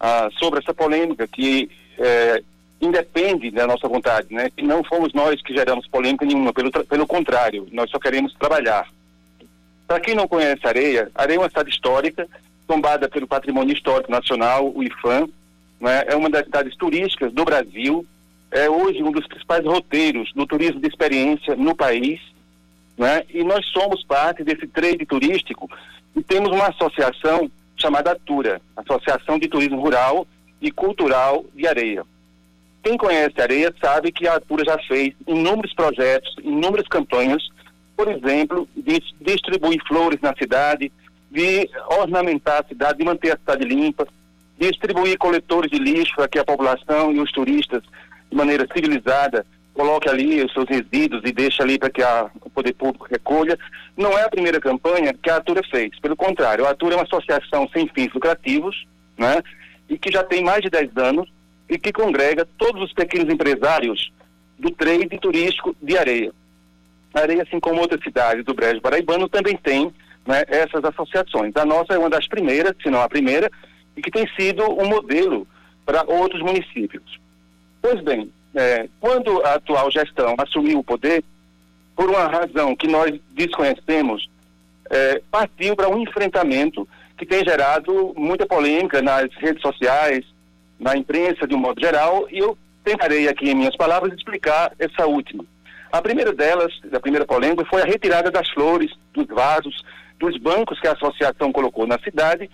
[0.00, 2.42] a, sobre essa polêmica que é,
[2.80, 4.50] independe da nossa vontade, né?
[4.56, 8.88] E não fomos nós que geramos polêmica nenhuma, pelo, pelo contrário, nós só queremos trabalhar.
[9.86, 12.28] Para quem não conhece Areia, Areia é uma cidade histórica,
[12.66, 15.28] tombada pelo Patrimônio Histórico Nacional, o IFAM,
[15.80, 16.04] né?
[16.06, 18.06] é uma das cidades turísticas do Brasil,
[18.50, 22.20] é hoje um dos principais roteiros do turismo de experiência no país,
[22.96, 23.22] né?
[23.32, 25.70] e nós somos parte desse trade turístico
[26.16, 30.26] e temos uma associação chamada ATURA, Associação de Turismo Rural
[30.60, 32.04] e Cultural de Areia.
[32.82, 37.42] Quem conhece Areia sabe que a Atura já fez inúmeros projetos, inúmeras campanhas,
[37.96, 40.90] por exemplo, de distribuir flores na cidade,
[41.30, 41.68] de
[42.00, 44.06] ornamentar a cidade, de manter a cidade limpa,
[44.58, 47.82] distribuir coletores de lixo para que a população e os turistas,
[48.30, 52.50] de maneira civilizada, coloque ali os seus resíduos e deixe ali para que a, o
[52.50, 53.58] poder público recolha.
[53.96, 55.98] Não é a primeira campanha que a Atura fez.
[56.00, 59.42] Pelo contrário, a Atura é uma associação sem fins lucrativos, né?
[59.88, 61.30] E que já tem mais de 10 anos
[61.68, 64.12] e que congrega todos os pequenos empresários
[64.58, 66.32] do trade turístico de areia.
[67.14, 69.92] A areia, assim como outras cidades do Brejo Paraibano, também tem
[70.26, 71.52] né, essas associações.
[71.56, 73.50] A nossa é uma das primeiras, se não a primeira,
[73.96, 75.46] e que tem sido um modelo
[75.86, 77.18] para outros municípios.
[77.80, 81.22] Pois bem, é, quando a atual gestão assumiu o poder,
[81.94, 84.28] por uma razão que nós desconhecemos,
[84.90, 90.24] é, partiu para um enfrentamento que tem gerado muita polêmica nas redes sociais,
[90.78, 95.06] na imprensa de um modo geral, e eu tentarei aqui em minhas palavras explicar essa
[95.06, 95.44] última.
[95.90, 99.82] A primeira delas, a primeira polêmica, foi a retirada das flores, dos vasos,
[100.18, 102.48] dos bancos que a associação colocou na cidade,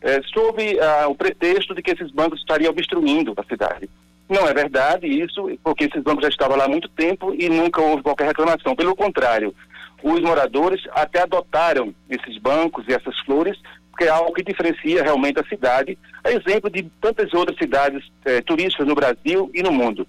[0.00, 3.90] eh, sob ah, o pretexto de que esses bancos estariam obstruindo a cidade.
[4.28, 7.80] Não é verdade isso, porque esses bancos já estavam lá há muito tempo e nunca
[7.80, 8.74] houve qualquer reclamação.
[8.74, 9.54] Pelo contrário,
[10.02, 13.56] os moradores até adotaram esses bancos e essas flores
[13.96, 18.42] porque é algo que diferencia realmente a cidade, é exemplo de tantas outras cidades eh,
[18.42, 20.06] turísticas no Brasil e no mundo.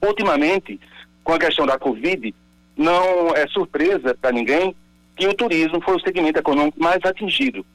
[0.00, 0.78] Ultimamente,
[1.24, 2.32] com a questão da Covid,
[2.76, 4.72] não é surpresa para ninguém
[5.16, 7.66] que o turismo foi o segmento econômico mais atingido.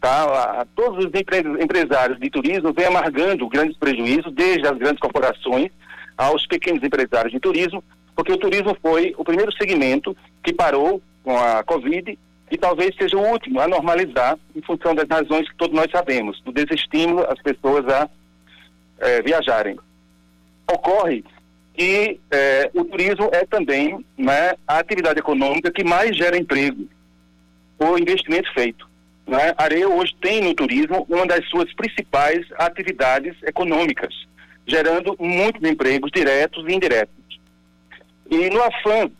[0.00, 0.66] Tá?
[0.76, 1.10] Todos os
[1.60, 5.70] empresários de turismo vêm amargando grandes prejuízos, desde as grandes corporações
[6.16, 7.82] aos pequenos empresários de turismo,
[8.14, 12.18] porque o turismo foi o primeiro segmento que parou com a Covid
[12.50, 16.40] e talvez seja o último a normalizar em função das razões que todos nós sabemos,
[16.42, 18.08] do desestímulo às pessoas a
[18.98, 19.78] é, viajarem.
[20.70, 21.24] Ocorre
[21.74, 26.88] que é, o turismo é também né, a atividade econômica que mais gera emprego,
[27.78, 28.87] o investimento feito.
[29.28, 29.52] Né?
[29.58, 34.26] Areia hoje tem no turismo uma das suas principais atividades econômicas,
[34.66, 37.14] gerando muitos empregos diretos e indiretos.
[38.30, 39.10] E no afã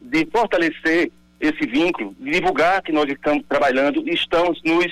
[0.00, 4.86] de fortalecer esse vínculo, divulgar que nós estamos trabalhando e estamos nos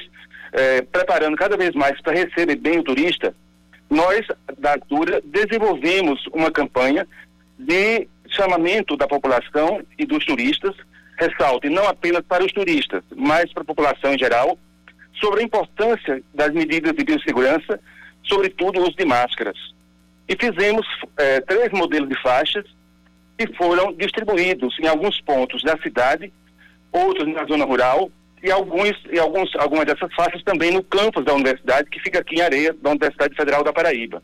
[0.53, 3.35] eh, preparando cada vez mais para receber bem o turista,
[3.89, 4.27] nós,
[4.59, 7.07] da Atura, desenvolvemos uma campanha
[7.59, 10.75] de chamamento da população e dos turistas,
[11.19, 14.59] ressalte, não apenas para os turistas, mas para a população em geral,
[15.21, 17.81] sobre a importância das medidas de biossegurança,
[18.23, 19.57] sobretudo o uso de máscaras.
[20.29, 22.65] E fizemos eh, três modelos de faixas
[23.37, 26.33] que foram distribuídos em alguns pontos da cidade,
[26.93, 28.11] outros na zona rural
[28.43, 32.37] e alguns e alguns algumas dessas faixas também no campus da universidade que fica aqui
[32.37, 34.23] em Areia da Universidade Federal da Paraíba.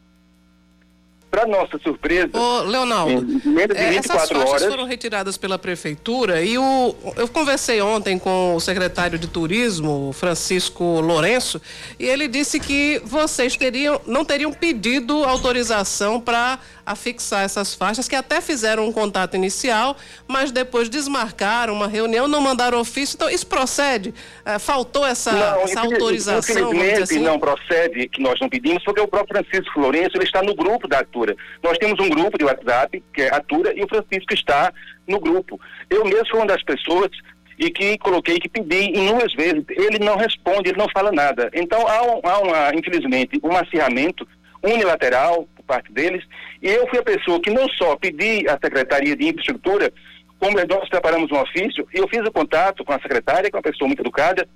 [1.35, 5.37] Para nossa surpresa, Ô, Leonardo, em menos de é, 24 essas faixas horas, foram retiradas
[5.37, 11.61] pela prefeitura e o, eu conversei ontem com o secretário de turismo, Francisco Lourenço,
[11.99, 18.14] e ele disse que vocês teriam, não teriam pedido autorização para afixar essas faixas, que
[18.14, 19.97] até fizeram um contato inicial,
[20.28, 23.16] mas depois desmarcaram uma reunião, não mandaram ofício.
[23.16, 24.14] Então, isso procede?
[24.45, 26.72] É, faltou essa, não, essa autorização?
[26.72, 27.18] Infelizmente assim?
[27.20, 30.87] não procede que nós não pedimos, porque o próprio Francisco Lourenço ele está no grupo
[30.87, 31.37] da Atura.
[31.62, 34.72] Nós temos um grupo de WhatsApp, que é Atura, e o Francisco está
[35.09, 35.59] no grupo.
[35.89, 37.11] Eu mesmo sou uma das pessoas
[37.59, 39.64] e que coloquei, que pedi inúmeras vezes.
[39.70, 41.51] Ele não responde, ele não fala nada.
[41.55, 44.27] Então há, um, há uma, infelizmente, um acirramento
[44.62, 46.25] unilateral por parte deles.
[46.62, 49.93] E eu fui a pessoa que não só pedi à Secretaria de Infraestrutura,
[50.39, 53.59] como nós preparamos um ofício, e eu fiz o contato com a secretária, que é
[53.59, 54.47] uma pessoa muito educada,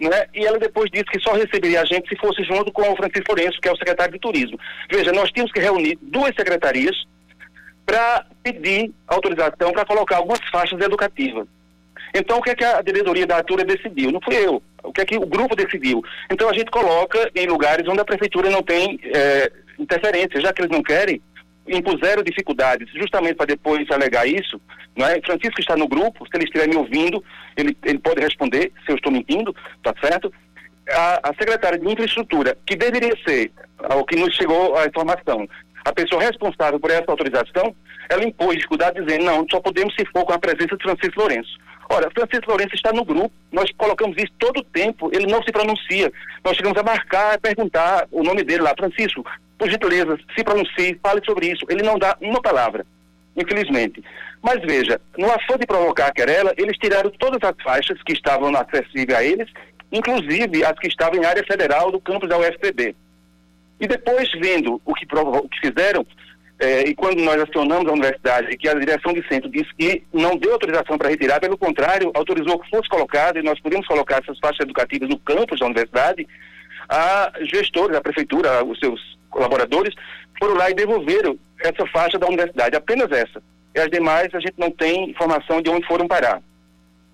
[0.00, 0.26] né?
[0.34, 3.34] E ela depois disse que só receberia a gente se fosse junto com o Francisco
[3.34, 4.58] Lourenço, que é o secretário de Turismo.
[4.90, 6.96] Veja, nós tínhamos que reunir duas secretarias
[7.84, 11.48] para pedir autorização para colocar algumas faixas educativas.
[12.14, 14.12] Então, o que é que a diretoria da Atura decidiu?
[14.12, 14.62] Não fui eu.
[14.82, 16.02] O que é que o grupo decidiu?
[16.30, 20.62] Então, a gente coloca em lugares onde a prefeitura não tem eh, interferência, já que
[20.62, 21.20] eles não querem,
[21.68, 24.60] impuseram dificuldades, justamente para depois alegar isso.
[24.96, 25.20] Não é?
[25.20, 27.22] Francisco está no grupo, se ele estiver me ouvindo,
[27.56, 30.32] ele, ele pode responder se eu estou mentindo, tá certo?
[30.90, 35.46] A, a secretária de infraestrutura, que deveria ser, ao que nos chegou a informação,
[35.84, 37.74] a pessoa responsável por essa autorização,
[38.08, 41.58] ela impôs dificuldade dizendo, não, só podemos se for com a presença de Francisco Lourenço.
[41.90, 45.50] Ora, Francisco Lourenço está no grupo, nós colocamos isso todo o tempo, ele não se
[45.50, 46.12] pronuncia.
[46.44, 49.24] Nós chegamos a marcar, perguntar o nome dele lá, Francisco,
[49.58, 51.64] por gentileza, se pronuncie, fale sobre isso.
[51.68, 52.84] Ele não dá uma palavra,
[53.34, 54.04] infelizmente.
[54.42, 58.54] Mas veja, no afã de provocar a querela, eles tiraram todas as faixas que estavam
[58.54, 59.50] acessíveis a eles,
[59.90, 62.94] inclusive as que estavam em área federal do campus da UFPB.
[63.80, 66.06] E depois, vendo o que, provo- o que fizeram,
[66.60, 70.36] eh, e quando nós acionamos a universidade, que a direção de centro disse que não
[70.36, 74.38] deu autorização para retirar, pelo contrário, autorizou que fosse colocado, e nós podemos colocar essas
[74.38, 76.26] faixas educativas no campus da universidade,
[76.88, 79.94] a gestores, a prefeitura, os seus colaboradores,
[80.38, 83.42] foram lá e devolveram essa faixa da universidade, apenas essa.
[83.74, 86.42] E as demais a gente não tem informação de onde foram parar.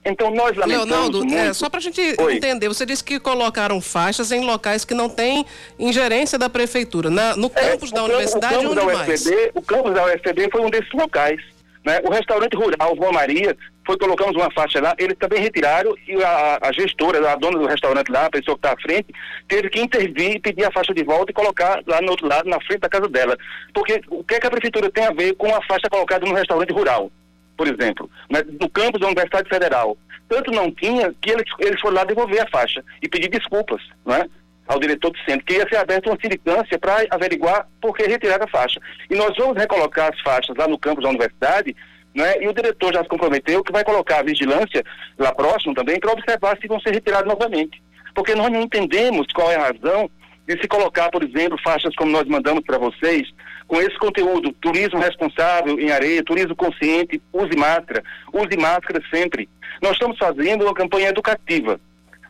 [0.05, 1.35] Então nós lamentamos Leonardo, muito...
[1.35, 2.37] é, só para a gente Oi.
[2.37, 5.47] entender, você disse que colocaram faixas em locais que não têm
[5.79, 8.95] ingerência da prefeitura, na- no É, campus o da campo- universidade o campus onde da
[8.99, 9.09] mais?
[9.27, 11.41] UFPB, O campus da UFPB foi um desses locais.
[11.87, 12.01] Né?
[12.03, 13.55] O restaurante rural Rua Maria,
[13.87, 17.67] foi colocamos uma faixa lá, eles também retiraram e a, a gestora, a dona do
[17.67, 19.09] restaurante lá, a pessoa que está à frente,
[19.47, 22.49] teve que intervir e pedir a faixa de volta e colocar lá no outro lado,
[22.49, 23.37] na frente da casa dela.
[23.75, 26.33] Porque o que é que a prefeitura tem a ver com a faixa colocada no
[26.35, 27.11] restaurante rural?
[27.57, 29.97] Por exemplo, né, no campus da Universidade Federal.
[30.29, 34.29] Tanto não tinha que eles, eles foram lá devolver a faixa e pedir desculpas né,
[34.67, 38.43] ao diretor do centro, que ia ser aberta uma sindicância para averiguar por que retirar
[38.43, 38.81] a faixa.
[39.11, 41.77] E nós vamos recolocar as faixas lá no campus da universidade,
[42.15, 44.85] né, e o diretor já se comprometeu que vai colocar a vigilância
[45.19, 47.83] lá próximo também para observar se vão ser retiradas novamente.
[48.15, 50.09] Porque nós não entendemos qual é a razão
[50.47, 53.29] de se colocar, por exemplo, faixas como nós mandamos para vocês,
[53.67, 58.03] com esse conteúdo, turismo responsável em areia, turismo consciente, use máscara,
[58.33, 59.49] use máscara sempre.
[59.81, 61.81] Nós estamos fazendo uma campanha educativa.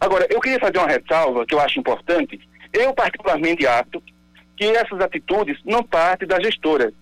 [0.01, 2.41] Agora, eu queria fazer uma ressalva que eu acho importante.
[2.72, 4.03] Eu, particularmente, acho
[4.57, 6.93] que essas atitudes não partem da gestora.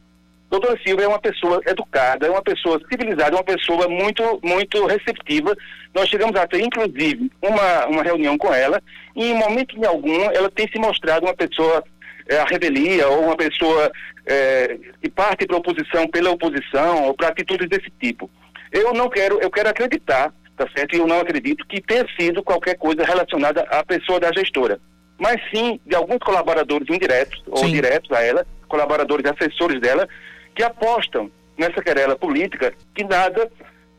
[0.50, 4.84] Doutora Silva é uma pessoa educada, é uma pessoa civilizada, é uma pessoa muito, muito
[4.86, 5.56] receptiva.
[5.94, 8.82] Nós chegamos a ter, inclusive, uma, uma reunião com ela
[9.16, 11.82] e, em momento algum, ela tem se mostrado uma pessoa
[12.28, 13.90] é, a revelia ou uma pessoa
[14.26, 18.30] é, que parte para a oposição pela oposição ou para atitudes desse tipo.
[18.70, 20.96] Eu não quero, eu quero acreditar, tá certo?
[20.96, 24.80] E eu não acredito que tenha sido qualquer coisa relacionada à pessoa da gestora,
[25.18, 27.72] mas sim de alguns colaboradores indiretos ou Sim.
[27.72, 30.08] diretos a ela, colaboradores assessores dela,
[30.54, 33.50] que apostam nessa querela política que nada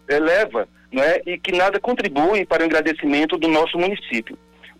[0.07, 1.21] eh, leva, não é?
[1.26, 4.38] E que nada contribui para o engrandecimento do nosso município.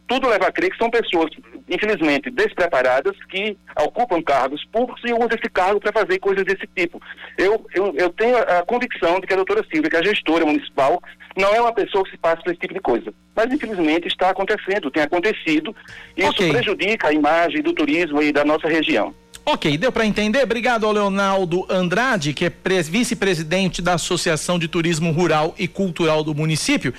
[0.08, 1.30] Tudo leva a crer que são pessoas
[1.74, 7.01] infelizmente, despreparadas que ocupam cargos públicos e usam esse cargo para fazer coisas desse tipo.
[7.38, 10.45] Eu, eu, eu tenho a convicção de que a doutora Silvia, que é a gestora
[10.45, 11.01] municipal,
[11.36, 13.13] não é uma pessoa que se passa por esse tipo de coisa.
[13.36, 15.76] Mas, infelizmente, está acontecendo, tem acontecido.
[16.15, 16.51] E isso Ok.
[16.51, 19.13] prejudica a imagem do turismo e da nossa região.
[19.45, 20.41] Ok, deu para entender?
[20.43, 26.24] Obrigado ao Leonardo Andrade, que é pres- vice-presidente da Associação de Turismo Rural e Cultural
[26.24, 26.93] do município,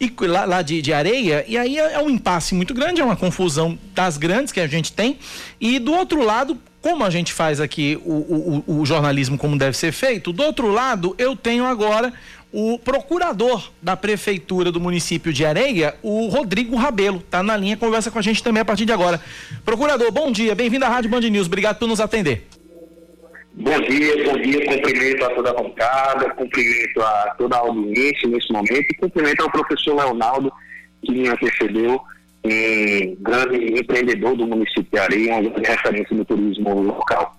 [0.00, 1.44] e lá, lá de, de Areia.
[1.46, 4.66] E aí é, é um impasse muito grande, é uma confusão das grandes que a
[4.66, 5.18] gente tem.
[5.60, 8.12] E do outro lado, como a gente faz aqui o,
[8.66, 12.12] o- o- jornalismo como deve ser feito, do outro lado eu tenho agora
[12.52, 18.10] o procurador da prefeitura do município de Areia, o Rodrigo Rabelo, tá na linha, conversa
[18.10, 19.20] com a gente também a partir de agora.
[19.64, 22.48] Procurador, bom dia, bem-vindo à Rádio Band News, obrigado por nos atender.
[23.52, 28.52] Bom dia, bom dia, cumprimento a toda a bancada, cumprimento a toda a audiência nesse
[28.52, 30.52] momento e cumprimento ao professor Leonardo,
[31.02, 32.00] que me antecedeu,
[32.44, 37.36] um grande empreendedor do município de Areia, uma grande referência no turismo local.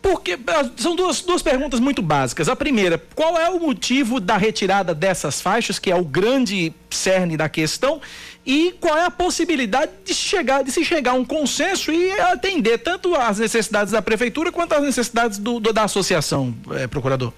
[0.00, 0.38] Porque
[0.76, 2.48] são duas, duas perguntas muito básicas.
[2.48, 7.36] A primeira, qual é o motivo da retirada dessas faixas, que é o grande cerne
[7.36, 8.00] da questão,
[8.46, 12.78] e qual é a possibilidade de chegar, de se chegar a um consenso e atender
[12.78, 17.32] tanto as necessidades da prefeitura quanto as necessidades do, do- da associação, eh, procurador?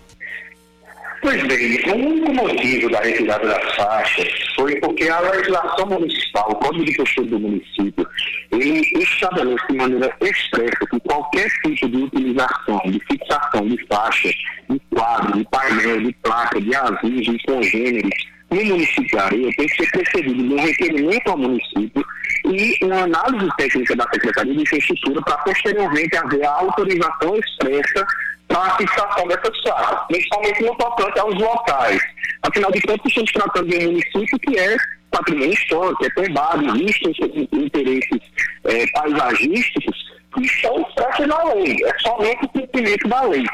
[1.20, 6.54] Pois bem, o único motivo da retirada das faixas foi porque a legislação municipal, o
[6.54, 8.06] Código de Postura do município,
[8.52, 14.28] ele estabelece de maneira expressa que qualquer tipo de utilização, de fixação de faixa,
[14.70, 20.22] de quadro, de painel, de placa, de aviso, de congêneres, no Areia tem que ser
[20.22, 22.04] de um requerimento ao município
[22.46, 28.06] e uma análise técnica da Secretaria de Infraestrutura para posteriormente haver a autorização expressa
[28.48, 32.00] para a fixação dessas placas, principalmente no tocante aos locais.
[32.42, 34.76] Afinal de contas, estamos tratando de um município que é
[35.10, 38.20] patrimônio histórico, é tombado, existem interesses
[38.64, 43.44] eh, paisagísticos que estão expressos na lei, é somente o cumprimento da lei.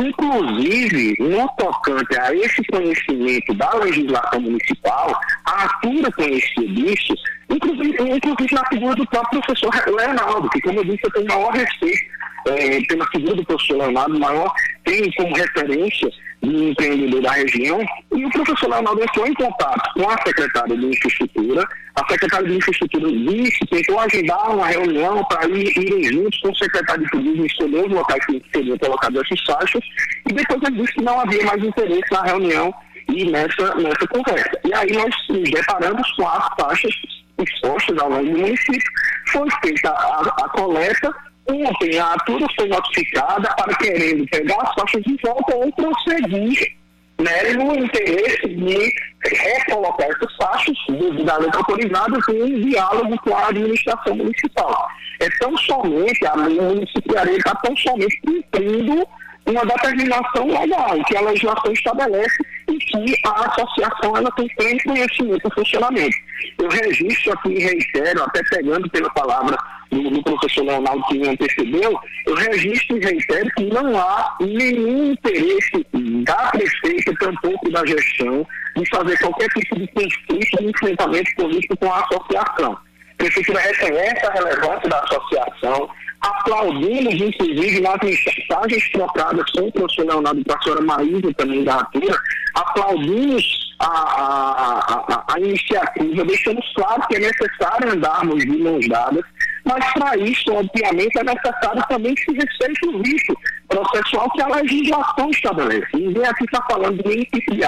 [0.00, 7.14] Inclusive, no tocante a esse conhecimento da legislação municipal, a Atura conhecia disso,
[7.48, 11.52] inclusive, inclusive na figura do próprio professor Leonardo, que, como eu disse, eu tenho maior
[11.52, 12.04] respeito
[12.48, 14.52] eh, pela figura do professor Leonardo, maior
[14.84, 16.10] tem como referência
[16.42, 17.84] de empreendedor da região,
[18.14, 22.56] e o professor Leonardo entrou em contato com a secretária de infraestrutura, a secretária de
[22.56, 27.46] infraestrutura disse, tentou agendar uma reunião para ir, irem juntos com o secretário de turismo
[27.46, 29.82] escolher os locais que seriam colocados essas faixas,
[30.28, 32.72] e depois ele disse que não havia mais interesse na reunião
[33.08, 34.60] e nessa, nessa conversa.
[34.64, 36.94] E aí nós nos deparamos com as faixas
[37.38, 38.92] expostas ao longo do município,
[39.28, 41.14] foi feita a, a coleta,
[41.50, 46.76] ontem a Atura foi notificada para querendo pegar as faixas de volta ou prosseguir
[47.20, 48.92] né, no interesse de
[49.24, 54.88] recolocar essas faixas devidamente autorizadas em diálogo com a administração municipal.
[55.20, 59.06] É tão somente, a lei municipal está tão somente cumprindo
[59.46, 62.36] uma determinação legal que a legislação estabelece
[62.70, 66.16] e que a associação ela tem pleno conhecimento do funcionamento.
[66.58, 69.56] Eu registro aqui e reitero, até pegando pela palavra
[69.90, 75.12] do, do professor Leonardo que me antecedeu, eu registro e reitero que não há nenhum
[75.12, 75.86] interesse
[76.24, 81.92] da prefeita, tampouco da gestão, de fazer qualquer tipo de conflito, de enfrentamento político com
[81.92, 82.72] a associação.
[82.72, 90.06] A prefeitura reconhece a relevância da associação, aplaudimos, inclusive, nas mensagens trocadas com o professor
[90.06, 92.18] Leonardo e com a senhora Maísa, também da Atura,
[92.54, 99.24] aplaudimos a, a, a, a iniciativa, deixamos claro que é necessário andarmos de mãos dadas,
[99.68, 103.38] mas para isso, obviamente, é necessário também que se respeite o risco
[103.68, 105.88] processual que a legislação estabelece.
[105.92, 107.62] Ninguém aqui está falando de nenhum tipo de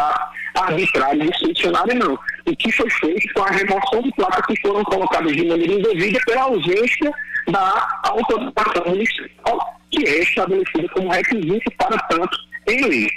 [0.54, 2.14] arbitrário, discricionário, não.
[2.46, 6.18] O que foi feito com a remoção de placas que foram colocadas de maneira indevida
[6.24, 7.12] pela ausência
[7.48, 13.08] da autorização municipal, que é estabelecida como requisito para tanto em lei.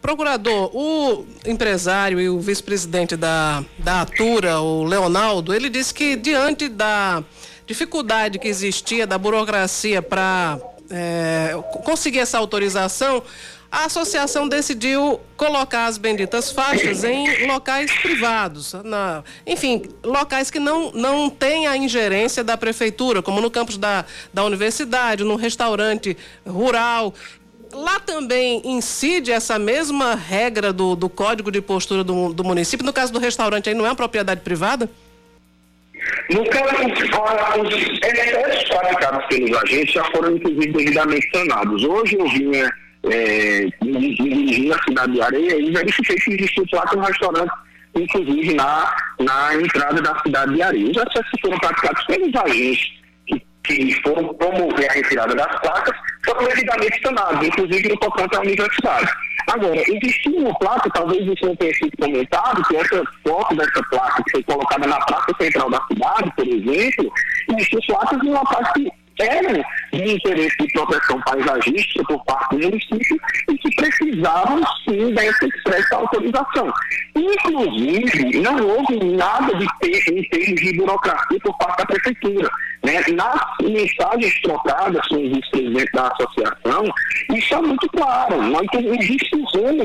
[0.00, 6.68] Procurador, o empresário e o vice-presidente da, da Atura, o Leonardo, ele disse que diante
[6.68, 7.22] da
[7.66, 10.58] dificuldade que existia da burocracia para
[10.90, 11.54] é,
[11.84, 13.22] conseguir essa autorização,
[13.72, 20.92] a associação decidiu colocar as benditas faixas em locais privados, na, enfim, locais que não,
[20.92, 26.14] não têm a ingerência da prefeitura, como no campus da, da universidade, no restaurante
[26.46, 27.14] rural.
[27.72, 32.84] Lá também incide essa mesma regra do, do código de postura do, do município.
[32.84, 34.90] No caso do restaurante, aí não é uma propriedade privada?
[36.30, 36.74] No caso,
[37.62, 41.84] os excessos praticados pelos agentes já foram, inclusive, devidamente sanados.
[41.84, 42.72] Hoje eu vinha
[43.10, 47.52] é, me dirigir na cidade de Areia e verifiquei que existia placa no restaurante
[47.94, 50.90] inclusive na, na entrada da cidade de Areia.
[50.90, 53.01] Os acessos foram praticados pelos agentes
[53.64, 59.08] que, foram promover a retirada das placas, foram devidamente sanados, inclusive no tocante à universidade.
[59.48, 64.22] Agora, existia uma placa, talvez isso não tenha sido comentado, que essa foto dessa placa
[64.24, 67.12] que foi colocada na praça central da cidade, por exemplo,
[67.50, 69.62] existiam placas uma parte que eram
[69.92, 75.96] de interesse de proteção paisagística por parte do município e que precisavam sim dessa expressa
[75.96, 76.72] autorização.
[77.14, 82.50] Inclusive, não houve nada de ter, em termos de burocracia por parte da prefeitura.
[82.84, 83.00] Né?
[83.14, 86.84] Nas mensagens trocadas com o vice-presidente da associação,
[87.34, 88.42] isso é muito claro.
[88.42, 88.66] Nós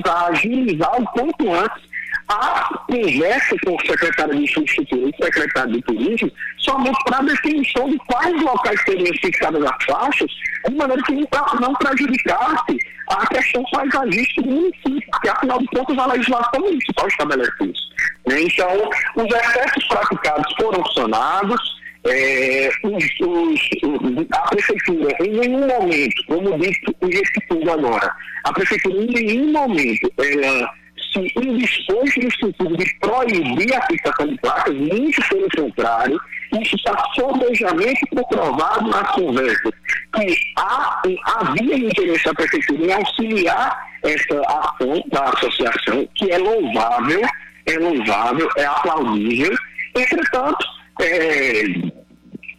[0.08, 1.88] a agilizar o quanto antes
[2.30, 7.24] a conversa com o secretário de infraestrutura e o secretário de turismo somente para a
[7.24, 10.32] definição de quais locais seriam fixadas as faixas,
[10.68, 12.78] de maneira que não prejudicasse
[13.10, 17.90] a questão paisagística do município, porque afinal de contas a legislação municipal estabelece isso.
[18.28, 18.42] Né?
[18.42, 26.58] Então, os excessos praticados foram sanados, é, os, os, a prefeitura, em nenhum momento, como
[26.60, 28.14] disse o tudo agora,
[28.44, 30.70] a prefeitura em nenhum momento ela
[31.18, 36.20] se indispôs no sentido de proibir a fixação de placas, muito pelo contrário,
[36.62, 39.72] isso está sobejamente comprovado nas conversas,
[40.14, 41.02] que há,
[41.38, 47.22] havia interesse da prefeitura em auxiliar essa ação da associação, que é louvável,
[47.66, 49.56] é louvável, é aplaudível,
[49.96, 50.66] entretanto,
[51.02, 51.64] é,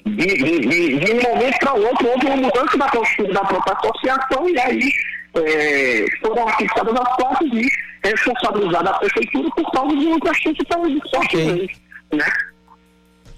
[0.06, 4.48] de, de, de, de, um momento para outro, houve uma mudança da da própria associação
[4.48, 4.92] e aí
[5.36, 10.62] é, foram fixadas as placas e responsabilizada a prefeitura por causa de uma questão que
[10.62, 11.70] estava de sorte okay.
[12.12, 12.32] né?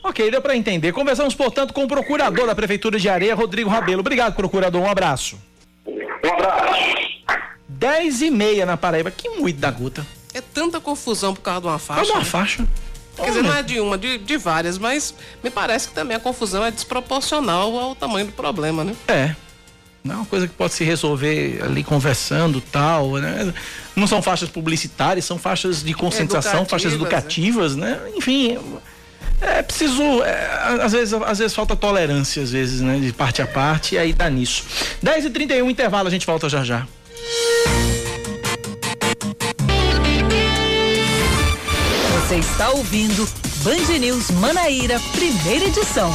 [0.02, 0.92] Ok, deu para entender.
[0.92, 4.00] Conversamos, portanto, com o procurador da Prefeitura de Areia, Rodrigo Rabelo.
[4.00, 4.80] Obrigado, procurador.
[4.80, 5.38] Um abraço.
[5.86, 6.96] Um abraço.
[7.68, 9.10] 10 e meia na Paraíba.
[9.10, 10.06] Que muito da gota.
[10.32, 12.00] É tanta confusão por causa de uma faixa.
[12.00, 12.30] Por causa de uma né?
[12.30, 12.68] faixa.
[13.16, 16.20] Quer dizer, não é de uma, de, de várias, mas me parece que também a
[16.20, 18.94] confusão é desproporcional ao tamanho do problema, né?
[19.08, 19.34] É.
[20.02, 23.52] Não é uma coisa que pode se resolver ali conversando tal, né?
[23.94, 28.00] Não são faixas publicitárias, são faixas de conscientização, educativas, faixas educativas, né?
[28.02, 28.10] né?
[28.16, 28.58] Enfim,
[29.42, 32.98] é preciso, é, às, vezes, às vezes falta tolerância, às vezes, né?
[32.98, 34.64] De parte a parte, e aí dá nisso.
[35.02, 36.86] 10 e 31 intervalo, a gente volta já já.
[42.26, 43.28] Você está ouvindo
[43.62, 46.10] Band News Manaíra, primeira edição.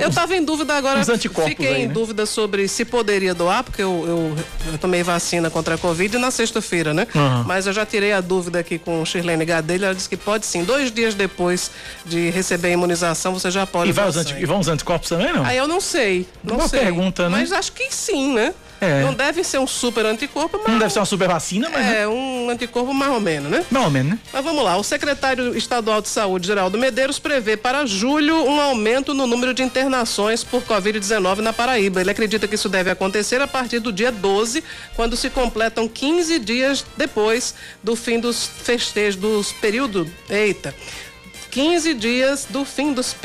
[0.00, 1.94] Eu estava em dúvida agora, fiquei aí, em né?
[1.94, 6.32] dúvida sobre se poderia doar, porque eu, eu, eu, tomei vacina contra a Covid na
[6.32, 7.06] sexta-feira, né?
[7.14, 7.44] Uhum.
[7.44, 10.64] Mas eu já tirei a dúvida aqui com Shirlene Gadelha, ela disse que pode sim.
[10.64, 11.70] Dois dias depois
[12.04, 13.90] de receber a imunização, você já pode.
[13.90, 15.44] E, vai os anti, e vão os anticorpos também, não?
[15.44, 16.26] Aí eu não sei.
[16.42, 16.80] Não Uma sei.
[16.80, 17.38] pergunta, né?
[17.38, 18.52] Mas acho que sim, né?
[18.80, 19.02] É.
[19.02, 20.72] Não deve ser um super anticorpo, mas.
[20.72, 21.86] Não deve ser uma super vacina, mas.
[21.86, 22.08] É, né?
[22.08, 23.64] um anticorpo mais ou menos, né?
[23.70, 24.18] Mais ou menos, né?
[24.32, 24.76] Mas vamos lá.
[24.76, 29.62] O secretário estadual de saúde, Geraldo Medeiros, prevê para julho um aumento no número de
[29.62, 32.00] internações por Covid-19 na Paraíba.
[32.00, 34.62] Ele acredita que isso deve acontecer a partir do dia 12,
[34.94, 40.08] quando se completam 15 dias depois do fim dos festejos, dos períodos.
[40.28, 40.74] Eita!
[41.50, 43.16] 15 dias do fim dos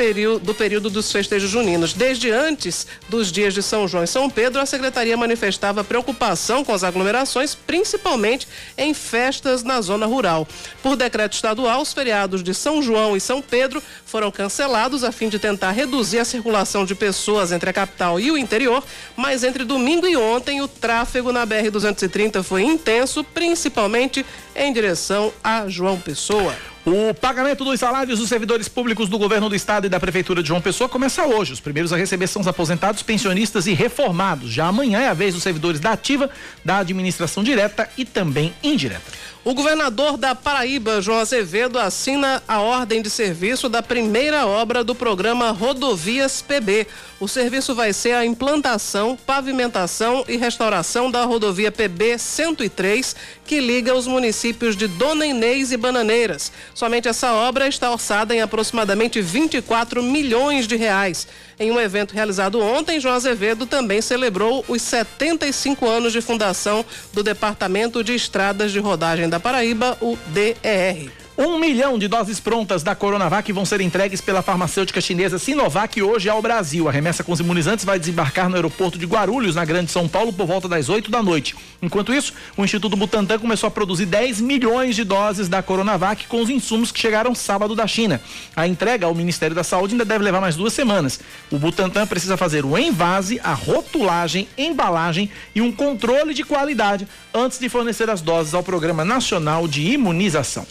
[0.41, 1.93] do período dos festejos juninos.
[1.93, 6.74] Desde antes dos dias de São João e São Pedro, a secretaria manifestava preocupação com
[6.74, 8.47] as aglomerações, principalmente
[8.78, 10.47] em festas na zona rural.
[10.82, 15.28] Por decreto estadual, os feriados de São João e São Pedro foram cancelados a fim
[15.28, 18.84] de tentar reduzir a circulação de pessoas entre a capital e o interior,
[19.15, 25.67] mas entre domingo e ontem o tráfego na BR-230 foi intenso, principalmente em direção a
[25.67, 26.55] João Pessoa.
[26.85, 30.49] O pagamento dos salários dos servidores públicos do governo do estado e da prefeitura de
[30.49, 31.53] João Pessoa começa hoje.
[31.53, 34.51] Os primeiros a receber são os aposentados, pensionistas e reformados.
[34.51, 36.29] Já amanhã é a vez dos servidores da ativa,
[36.63, 39.11] da administração direta e também indireta.
[39.45, 44.95] O governador da Paraíba, João Azevedo, assina a ordem de serviço da primeira obra do
[44.95, 46.87] programa Rodovias PB.
[47.19, 53.93] O serviço vai ser a implantação, pavimentação e restauração da rodovia PB 103, que liga
[53.93, 56.49] os municípios de Dona Inês e Bananeiras.
[56.73, 61.27] Somente essa obra está orçada em aproximadamente 24 milhões de reais.
[61.59, 67.23] Em um evento realizado ontem, João Azevedo também celebrou os 75 anos de fundação do
[67.23, 71.22] Departamento de Estradas de Rodagem da Paraíba, o DER.
[71.36, 76.29] Um milhão de doses prontas da Coronavac vão ser entregues pela farmacêutica chinesa Sinovac hoje
[76.29, 76.88] ao Brasil.
[76.88, 80.31] A remessa com os imunizantes vai desembarcar no aeroporto de Guarulhos, na Grande São Paulo,
[80.31, 81.55] por volta das 8 da noite.
[81.81, 86.39] Enquanto isso, o Instituto Butantan começou a produzir 10 milhões de doses da Coronavac com
[86.39, 88.21] os insumos que chegaram sábado da China.
[88.55, 91.19] A entrega ao Ministério da Saúde ainda deve levar mais duas semanas.
[91.49, 97.57] O Butantan precisa fazer o envase, a rotulagem, embalagem e um controle de qualidade antes
[97.57, 100.67] de fornecer as doses ao Programa Nacional de Imunização.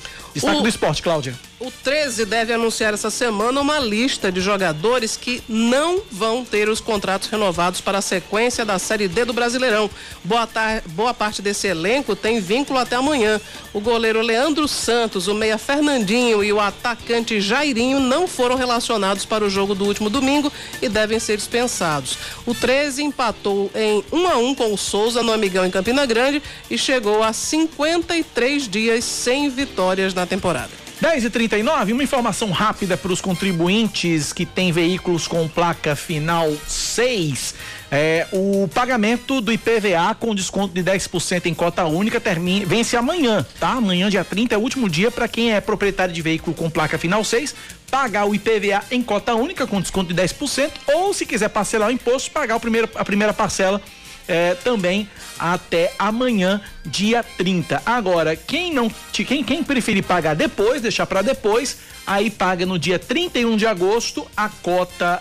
[0.52, 1.51] Destaque do esporte, Cláudia.
[1.64, 6.80] O 13 deve anunciar essa semana uma lista de jogadores que não vão ter os
[6.80, 9.88] contratos renovados para a sequência da Série D do Brasileirão.
[10.24, 10.48] Boa.
[10.86, 13.40] Boa parte desse elenco tem vínculo até amanhã.
[13.72, 19.44] O goleiro Leandro Santos, o meia Fernandinho e o atacante Jairinho não foram relacionados para
[19.44, 20.52] o jogo do último domingo
[20.82, 22.18] e devem ser dispensados.
[22.44, 26.42] O 13 empatou em 1 a 1 com o Souza no Amigão em Campina Grande
[26.68, 30.81] e chegou a 53 dias sem vitórias na temporada.
[31.02, 36.48] 10 e 39 uma informação rápida para os contribuintes que têm veículos com placa final
[36.68, 37.56] 6.
[37.90, 43.44] É, o pagamento do IPVA com desconto de 10% em cota única termina, vence amanhã,
[43.58, 43.70] tá?
[43.70, 46.96] Amanhã, dia 30, é o último dia para quem é proprietário de veículo com placa
[46.96, 47.52] final 6,
[47.90, 51.92] pagar o IPVA em cota única com desconto de 10%, ou se quiser parcelar o
[51.92, 53.82] imposto, pagar primeiro, a primeira parcela
[54.28, 55.08] é, também
[55.38, 57.82] até amanhã, dia 30.
[57.84, 62.98] Agora, quem não, quem, quem preferir pagar depois, deixar para depois, aí paga no dia
[62.98, 65.20] 31 de agosto a cota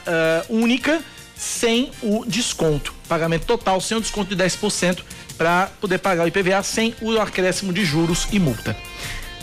[0.50, 1.02] uh, única
[1.36, 2.94] sem o desconto.
[3.08, 5.00] Pagamento total sem o desconto de 10%
[5.38, 8.78] para poder pagar o IPVA sem o acréscimo de juros e multa.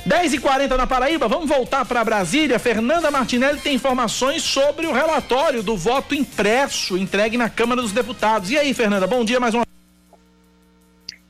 [0.08, 2.58] 10 e 40 na Paraíba, vamos voltar para Brasília.
[2.58, 8.50] Fernanda Martinelli tem informações sobre o relatório do voto impresso entregue na Câmara dos Deputados.
[8.50, 9.67] E aí, Fernanda, bom dia mais uma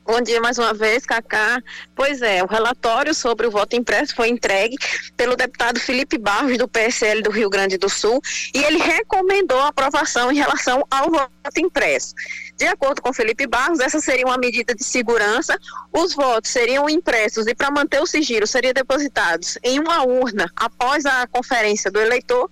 [0.09, 1.61] Bom dia mais uma vez, Cacá.
[1.95, 4.75] Pois é, o relatório sobre o voto impresso foi entregue
[5.15, 8.19] pelo deputado Felipe Barros, do PSL do Rio Grande do Sul,
[8.51, 11.29] e ele recomendou a aprovação em relação ao voto
[11.59, 12.15] impresso.
[12.57, 15.55] De acordo com Felipe Barros, essa seria uma medida de segurança.
[15.93, 21.05] Os votos seriam impressos e, para manter o sigilo, seriam depositados em uma urna após
[21.05, 22.49] a conferência do eleitor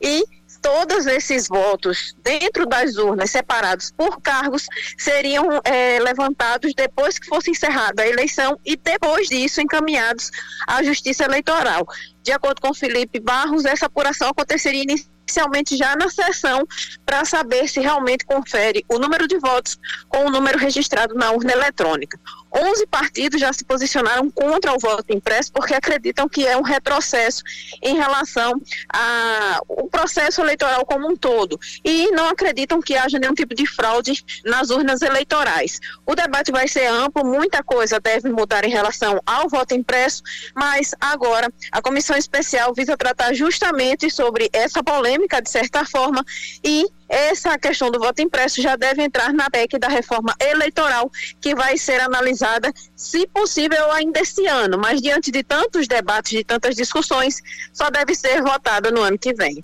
[0.00, 0.24] e
[0.64, 7.50] todos esses votos dentro das urnas, separados por cargos, seriam é, levantados depois que fosse
[7.50, 10.30] encerrada a eleição e depois disso encaminhados
[10.66, 11.86] à Justiça Eleitoral.
[12.22, 16.66] De acordo com Felipe Barros, essa apuração aconteceria inicialmente já na sessão
[17.04, 21.52] para saber se realmente confere o número de votos com o número registrado na urna
[21.52, 22.18] eletrônica.
[22.54, 27.42] 11 partidos já se posicionaram contra o voto impresso porque acreditam que é um retrocesso
[27.82, 33.54] em relação ao processo eleitoral como um todo e não acreditam que haja nenhum tipo
[33.54, 35.80] de fraude nas urnas eleitorais.
[36.06, 40.22] O debate vai ser amplo, muita coisa deve mudar em relação ao voto impresso,
[40.54, 46.24] mas agora a comissão especial visa tratar justamente sobre essa polêmica de certa forma
[46.62, 51.54] e essa questão do voto impresso já deve entrar na PEC da reforma eleitoral, que
[51.54, 54.78] vai ser analisada, se possível, ainda esse ano.
[54.78, 57.42] Mas diante de tantos debates, de tantas discussões,
[57.72, 59.62] só deve ser votada no ano que vem.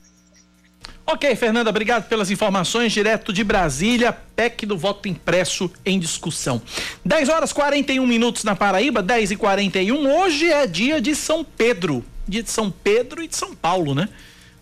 [1.07, 2.93] Ok, Fernanda, obrigado pelas informações.
[2.93, 6.63] Direto de Brasília, PEC do voto impresso em discussão.
[7.05, 12.05] 10 horas 41 minutos na Paraíba, 10 e 41 Hoje é dia de São Pedro.
[12.29, 14.09] Dia de São Pedro e de São Paulo, né?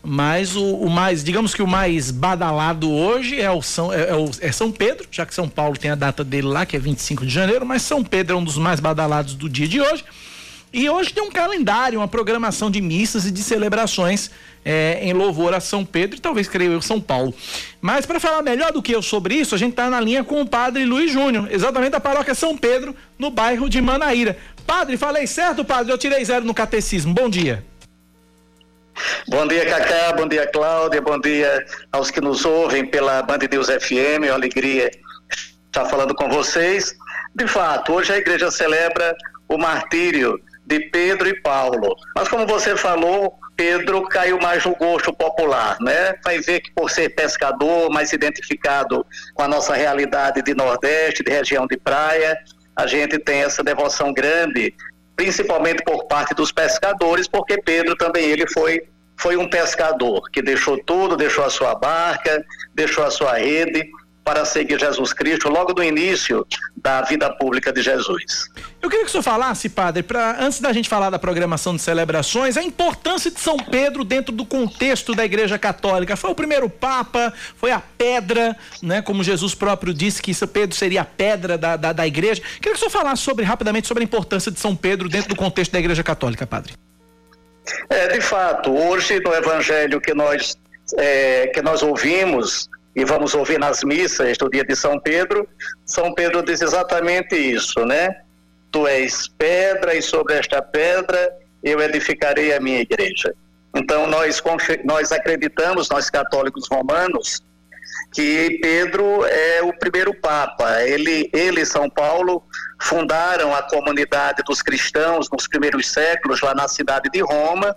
[0.03, 4.15] Mas o, o, mais, digamos que o mais badalado hoje é o, São, é, é,
[4.15, 6.79] o, é São Pedro, já que São Paulo tem a data dele lá, que é
[6.79, 10.05] 25 de janeiro, mas São Pedro é um dos mais badalados do dia de hoje.
[10.73, 14.31] E hoje tem um calendário, uma programação de missas e de celebrações
[14.65, 17.35] é, em louvor a São Pedro e talvez, creio eu, São Paulo.
[17.81, 20.41] Mas para falar melhor do que eu sobre isso, a gente está na linha com
[20.43, 24.37] o padre Luiz Júnior, exatamente da paróquia São Pedro, no bairro de Manaíra.
[24.67, 25.91] Padre, falei certo, padre?
[25.91, 27.15] Eu tirei zero no catecismo.
[27.15, 27.65] Bom dia.
[29.29, 33.69] Bom dia, Cacá, bom dia, Cláudia, bom dia aos que nos ouvem pela Band News
[33.69, 34.91] FM, é uma alegria
[35.67, 36.95] estar falando com vocês.
[37.35, 39.17] De fato, hoje a igreja celebra
[39.49, 41.95] o martírio de Pedro e Paulo.
[42.17, 46.15] Mas como você falou, Pedro caiu mais no gosto popular, né?
[46.25, 49.05] Vai ver que por ser pescador, mais identificado
[49.35, 52.39] com a nossa realidade de Nordeste, de região de praia,
[52.77, 54.73] a gente tem essa devoção grande,
[55.19, 58.81] principalmente por parte dos pescadores, porque Pedro também ele foi
[59.21, 62.41] foi um pescador que deixou tudo, deixou a sua barca,
[62.73, 63.85] deixou a sua rede
[64.29, 66.47] para seguir Jesus Cristo logo no início
[66.77, 68.51] da vida pública de Jesus.
[68.83, 71.81] Eu queria que o senhor falasse, padre, para antes da gente falar da programação de
[71.81, 76.15] celebrações, a importância de São Pedro dentro do contexto da Igreja Católica.
[76.15, 79.01] Foi o primeiro Papa, foi a pedra, né?
[79.01, 82.43] Como Jesus próprio disse que São Pedro seria a pedra da, da, da Igreja.
[82.61, 85.37] Queria que o senhor falasse sobre rapidamente sobre a importância de São Pedro dentro do
[85.37, 86.75] contexto da Igreja Católica, padre.
[87.89, 90.55] É, de fato, hoje no Evangelho que nós
[90.99, 92.69] é, que nós ouvimos
[92.99, 95.49] e vamos ouvir nas missas do dia de São Pedro,
[95.87, 98.23] São Pedro diz exatamente isso, né?
[98.73, 101.31] Tu és pedra e sobre esta pedra
[101.63, 103.33] eu edificarei a minha igreja.
[103.73, 104.43] Então nós
[104.85, 107.41] nós acreditamos, nós católicos romanos,
[108.13, 110.83] que Pedro é o primeiro papa.
[110.83, 112.43] Ele, ele São Paulo
[112.81, 117.77] fundaram a comunidade dos cristãos nos primeiros séculos lá na cidade de Roma,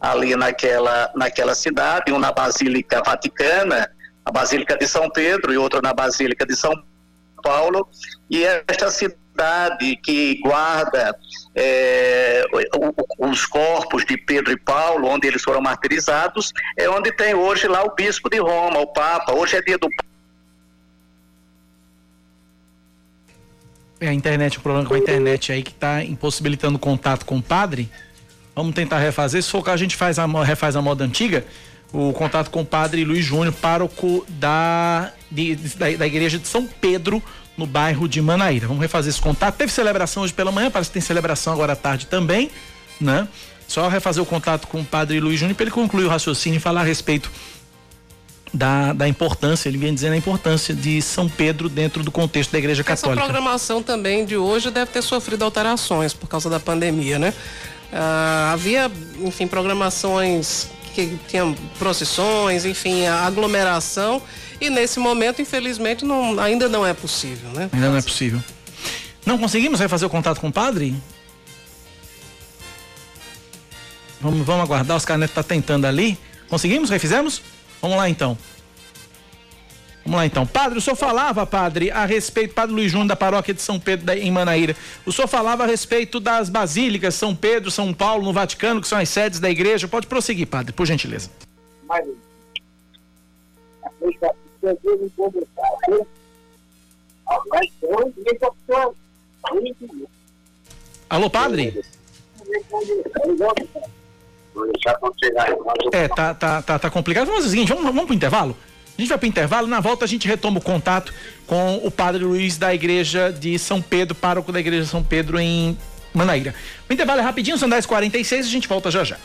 [0.00, 3.90] ali naquela, naquela cidade, um na Basílica Vaticana,
[4.24, 6.72] a Basílica de São Pedro e outro na Basílica de São
[7.42, 7.88] Paulo,
[8.28, 11.16] e esta cidade que guarda
[11.54, 12.44] é,
[13.18, 17.84] os corpos de Pedro e Paulo, onde eles foram martirizados, é onde tem hoje lá
[17.84, 19.34] o bispo de Roma, o Papa.
[19.34, 19.88] Hoje é dia do
[23.98, 27.42] É a internet, o problema com a internet aí que está impossibilitando contato com o
[27.42, 27.90] padre.
[28.56, 29.42] Vamos tentar refazer.
[29.42, 31.44] Se for o caso, a gente faz a, refaz a moda antiga.
[31.92, 36.66] O contato com o padre Luiz Júnior, pároco da, de, da, da igreja de São
[36.66, 37.22] Pedro,
[37.54, 38.66] no bairro de Manaíra.
[38.66, 39.56] Vamos refazer esse contato.
[39.56, 42.50] Teve celebração hoje pela manhã, parece que tem celebração agora à tarde também,
[42.98, 43.28] né?
[43.68, 46.60] Só refazer o contato com o padre Luiz Júnior para ele concluir o raciocínio e
[46.60, 47.30] falar a respeito
[48.54, 52.58] da, da importância, ele vem dizendo a importância de São Pedro dentro do contexto da
[52.58, 53.20] Igreja Católica.
[53.20, 57.34] Essa programação também de hoje deve ter sofrido alterações por causa da pandemia, né?
[57.92, 58.90] Ah, havia,
[59.20, 64.22] enfim, programações que tinham procissões, enfim, aglomeração
[64.60, 67.68] e nesse momento, infelizmente, não, ainda não é possível, né?
[67.72, 68.42] Ainda não é possível.
[69.24, 70.94] Não conseguimos refazer o contato com o padre?
[74.20, 76.18] Vamos, vamos aguardar, os canetos tá tentando ali.
[76.48, 76.88] Conseguimos?
[76.88, 77.42] Refizemos?
[77.82, 78.38] Vamos lá então.
[80.06, 80.46] Vamos lá então.
[80.46, 84.08] Padre, o senhor falava, padre, a respeito, Padre Luiz Júnior da paróquia de São Pedro
[84.12, 84.76] em Manaíra.
[85.04, 88.98] O senhor falava a respeito das basílicas, São Pedro, São Paulo, no Vaticano, que são
[88.98, 89.88] as sedes da igreja.
[89.88, 91.28] Pode prosseguir, padre, por gentileza.
[101.10, 101.82] Alô, padre?
[105.92, 107.26] É, tá, tá, tá, tá complicado.
[107.26, 108.56] Vamos fazer o seguinte, vamos, vamos pro intervalo?
[108.96, 111.12] A gente vai para o intervalo, na volta a gente retoma o contato
[111.46, 115.38] com o Padre Luiz da Igreja de São Pedro, pároco da Igreja de São Pedro
[115.38, 115.76] em
[116.14, 116.54] Manaíra.
[116.88, 119.16] O intervalo é rapidinho, são 10h46 a gente volta já já.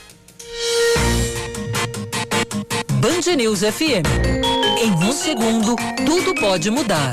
[2.93, 4.05] Band News FM.
[4.83, 5.75] Em um segundo,
[6.05, 7.11] tudo pode mudar.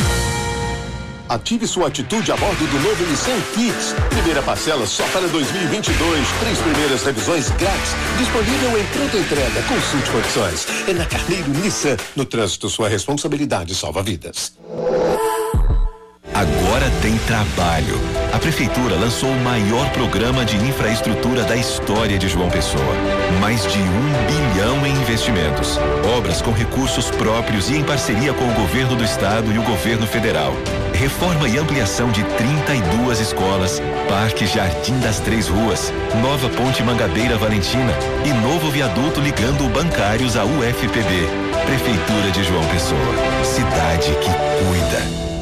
[1.28, 3.94] Ative sua atitude a bordo do novo Nissan Kicks.
[4.09, 6.26] Primeira parcela só para 2022.
[6.40, 7.92] Três primeiras revisões grátis.
[8.16, 9.62] Disponível em pronta entrega.
[9.62, 10.66] Consulte condições.
[10.88, 11.96] É na Carneiro Nissan.
[12.16, 14.55] No trânsito, sua responsabilidade salva vidas.
[16.32, 17.98] Agora tem trabalho.
[18.32, 22.94] A Prefeitura lançou o maior programa de infraestrutura da história de João Pessoa.
[23.40, 25.78] Mais de um bilhão em investimentos.
[26.16, 30.06] Obras com recursos próprios e em parceria com o governo do estado e o governo
[30.06, 30.55] federal.
[30.99, 37.93] Reforma e ampliação de 32 escolas, Parque Jardim das Três Ruas, nova ponte Mangabeira Valentina
[38.27, 41.29] e novo viaduto ligando bancários à UFPB.
[41.66, 43.45] Prefeitura de João Pessoa.
[43.45, 44.31] Cidade que
[44.65, 45.38] cuida.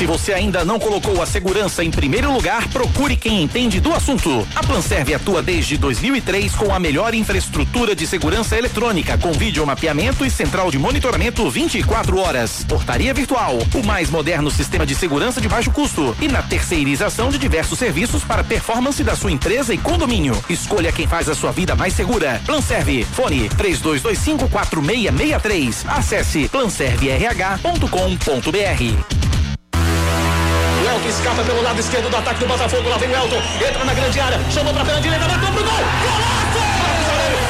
[0.00, 4.48] Se você ainda não colocou a segurança em primeiro lugar, procure quem entende do assunto.
[4.56, 10.24] A Planserve atua desde 2003 com a melhor infraestrutura de segurança eletrônica, com vídeo mapeamento
[10.24, 12.64] e central de monitoramento 24 horas.
[12.66, 17.36] Portaria virtual, o mais moderno sistema de segurança de baixo custo e na terceirização de
[17.36, 20.42] diversos serviços para performance da sua empresa e condomínio.
[20.48, 22.40] Escolha quem faz a sua vida mais segura.
[22.46, 25.84] Planserve, fone 32254663.
[25.86, 29.19] Acesse planserverh.com.br.
[31.02, 32.88] Que escapa pelo lado esquerdo do ataque do Botafogo.
[32.88, 33.42] Lá vem o Elton.
[33.66, 34.38] Entra na grande área.
[34.50, 35.26] Chamou pra perna direita.
[35.26, 35.80] Bateu pro gol.
[36.02, 36.60] Golaço!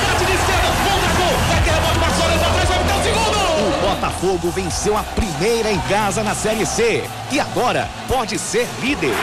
[0.06, 0.68] Bate de esquerda.
[0.84, 1.36] Volta gol.
[1.48, 1.98] Vai ter rebote.
[1.98, 3.40] Vai botar o segundo.
[3.60, 9.16] O Botafogo venceu a primeira em casa na Série C e agora pode ser líder.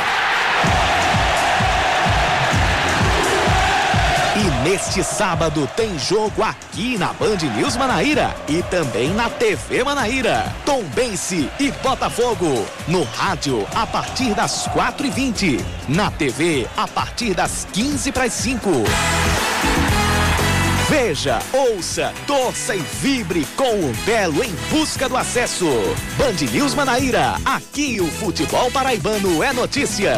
[4.67, 10.53] Neste sábado tem jogo aqui na Band News Manaíra e também na TV Manaíra.
[10.65, 12.65] Tombense e Botafogo.
[12.85, 15.61] No rádio a partir das 4h20.
[15.87, 18.69] Na TV a partir das 15 para as 5.
[20.89, 25.69] Veja, ouça, torça e vibre com o Belo em busca do acesso.
[26.17, 30.17] Band News Manaíra, aqui o futebol paraibano é notícia.